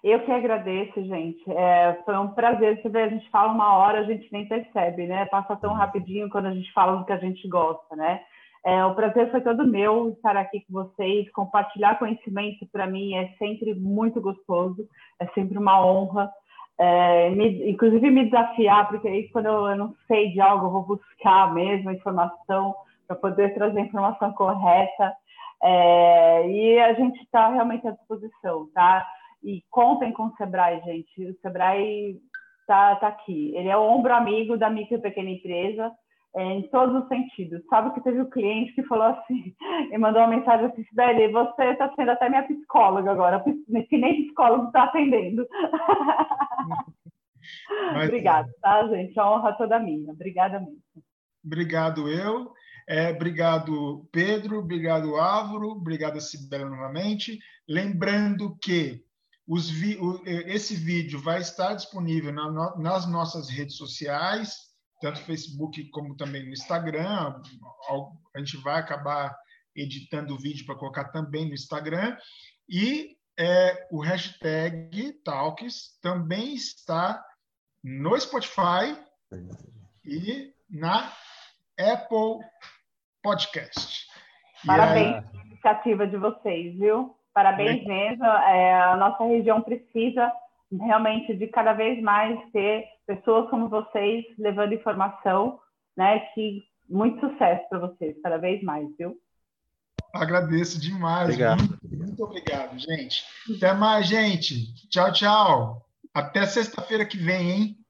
[0.03, 1.51] Eu que agradeço, gente.
[1.51, 2.81] É, foi um prazer.
[2.81, 5.27] Você vê, a gente fala uma hora, a gente nem percebe, né?
[5.27, 8.23] Passa tão rapidinho quando a gente fala do que a gente gosta, né?
[8.65, 11.31] É, o prazer foi todo meu estar aqui com vocês.
[11.33, 14.89] Compartilhar conhecimento para mim é sempre muito gostoso,
[15.21, 16.33] é sempre uma honra.
[16.79, 20.71] É, me, inclusive me desafiar, porque aí quando eu, eu não sei de algo, eu
[20.71, 22.75] vou buscar mesmo informação
[23.07, 25.15] para poder trazer a informação correta.
[25.63, 29.07] É, e a gente está realmente à disposição, tá?
[29.43, 31.27] E contem com o Sebrae, gente.
[31.27, 32.19] O Sebrae
[32.61, 33.53] está tá aqui.
[33.55, 35.93] Ele é o ombro amigo da micro e pequena empresa
[36.37, 37.63] é, em todos os sentidos.
[37.69, 39.55] Sabe que teve um cliente que falou assim,
[39.93, 43.43] e mandou uma mensagem assim, Sibeli, você está sendo até minha psicóloga agora,
[43.89, 45.47] que nem psicólogo está atendendo.
[48.05, 49.19] Obrigada, tá, gente?
[49.19, 50.13] A honra toda minha.
[50.13, 50.79] Obrigada mesmo.
[51.45, 52.53] Obrigado eu.
[52.89, 54.59] É, obrigado, Pedro.
[54.59, 55.71] Obrigado, Álvaro.
[55.71, 57.39] Obrigado, Sibela, novamente.
[57.69, 59.03] Lembrando que
[59.47, 64.74] vi, o, esse vídeo vai estar disponível na, nas nossas redes sociais,
[65.05, 67.39] tanto Facebook como também no Instagram.
[68.35, 69.37] A gente vai acabar
[69.77, 72.17] editando o vídeo para colocar também no Instagram.
[72.67, 77.23] E é, o hashtag Talks também está
[77.83, 78.99] no Spotify
[80.07, 81.13] e na
[81.79, 82.39] Apple
[83.23, 84.07] Podcast.
[84.67, 87.15] Parabéns pela iniciativa de vocês, viu?
[87.35, 88.25] Parabéns mesmo.
[88.25, 90.33] É, a nossa região precisa
[90.81, 95.59] realmente de cada vez mais ter pessoas como vocês levando informação,
[95.97, 96.21] né?
[96.35, 99.17] Que muito sucesso para vocês, cada vez mais, viu?
[100.13, 101.25] Agradeço demais.
[101.25, 101.61] Obrigado.
[101.61, 103.25] Muito, muito obrigado, gente.
[103.57, 104.89] Até mais, gente.
[104.89, 105.87] Tchau, tchau.
[106.13, 107.84] Até sexta-feira que vem, hein?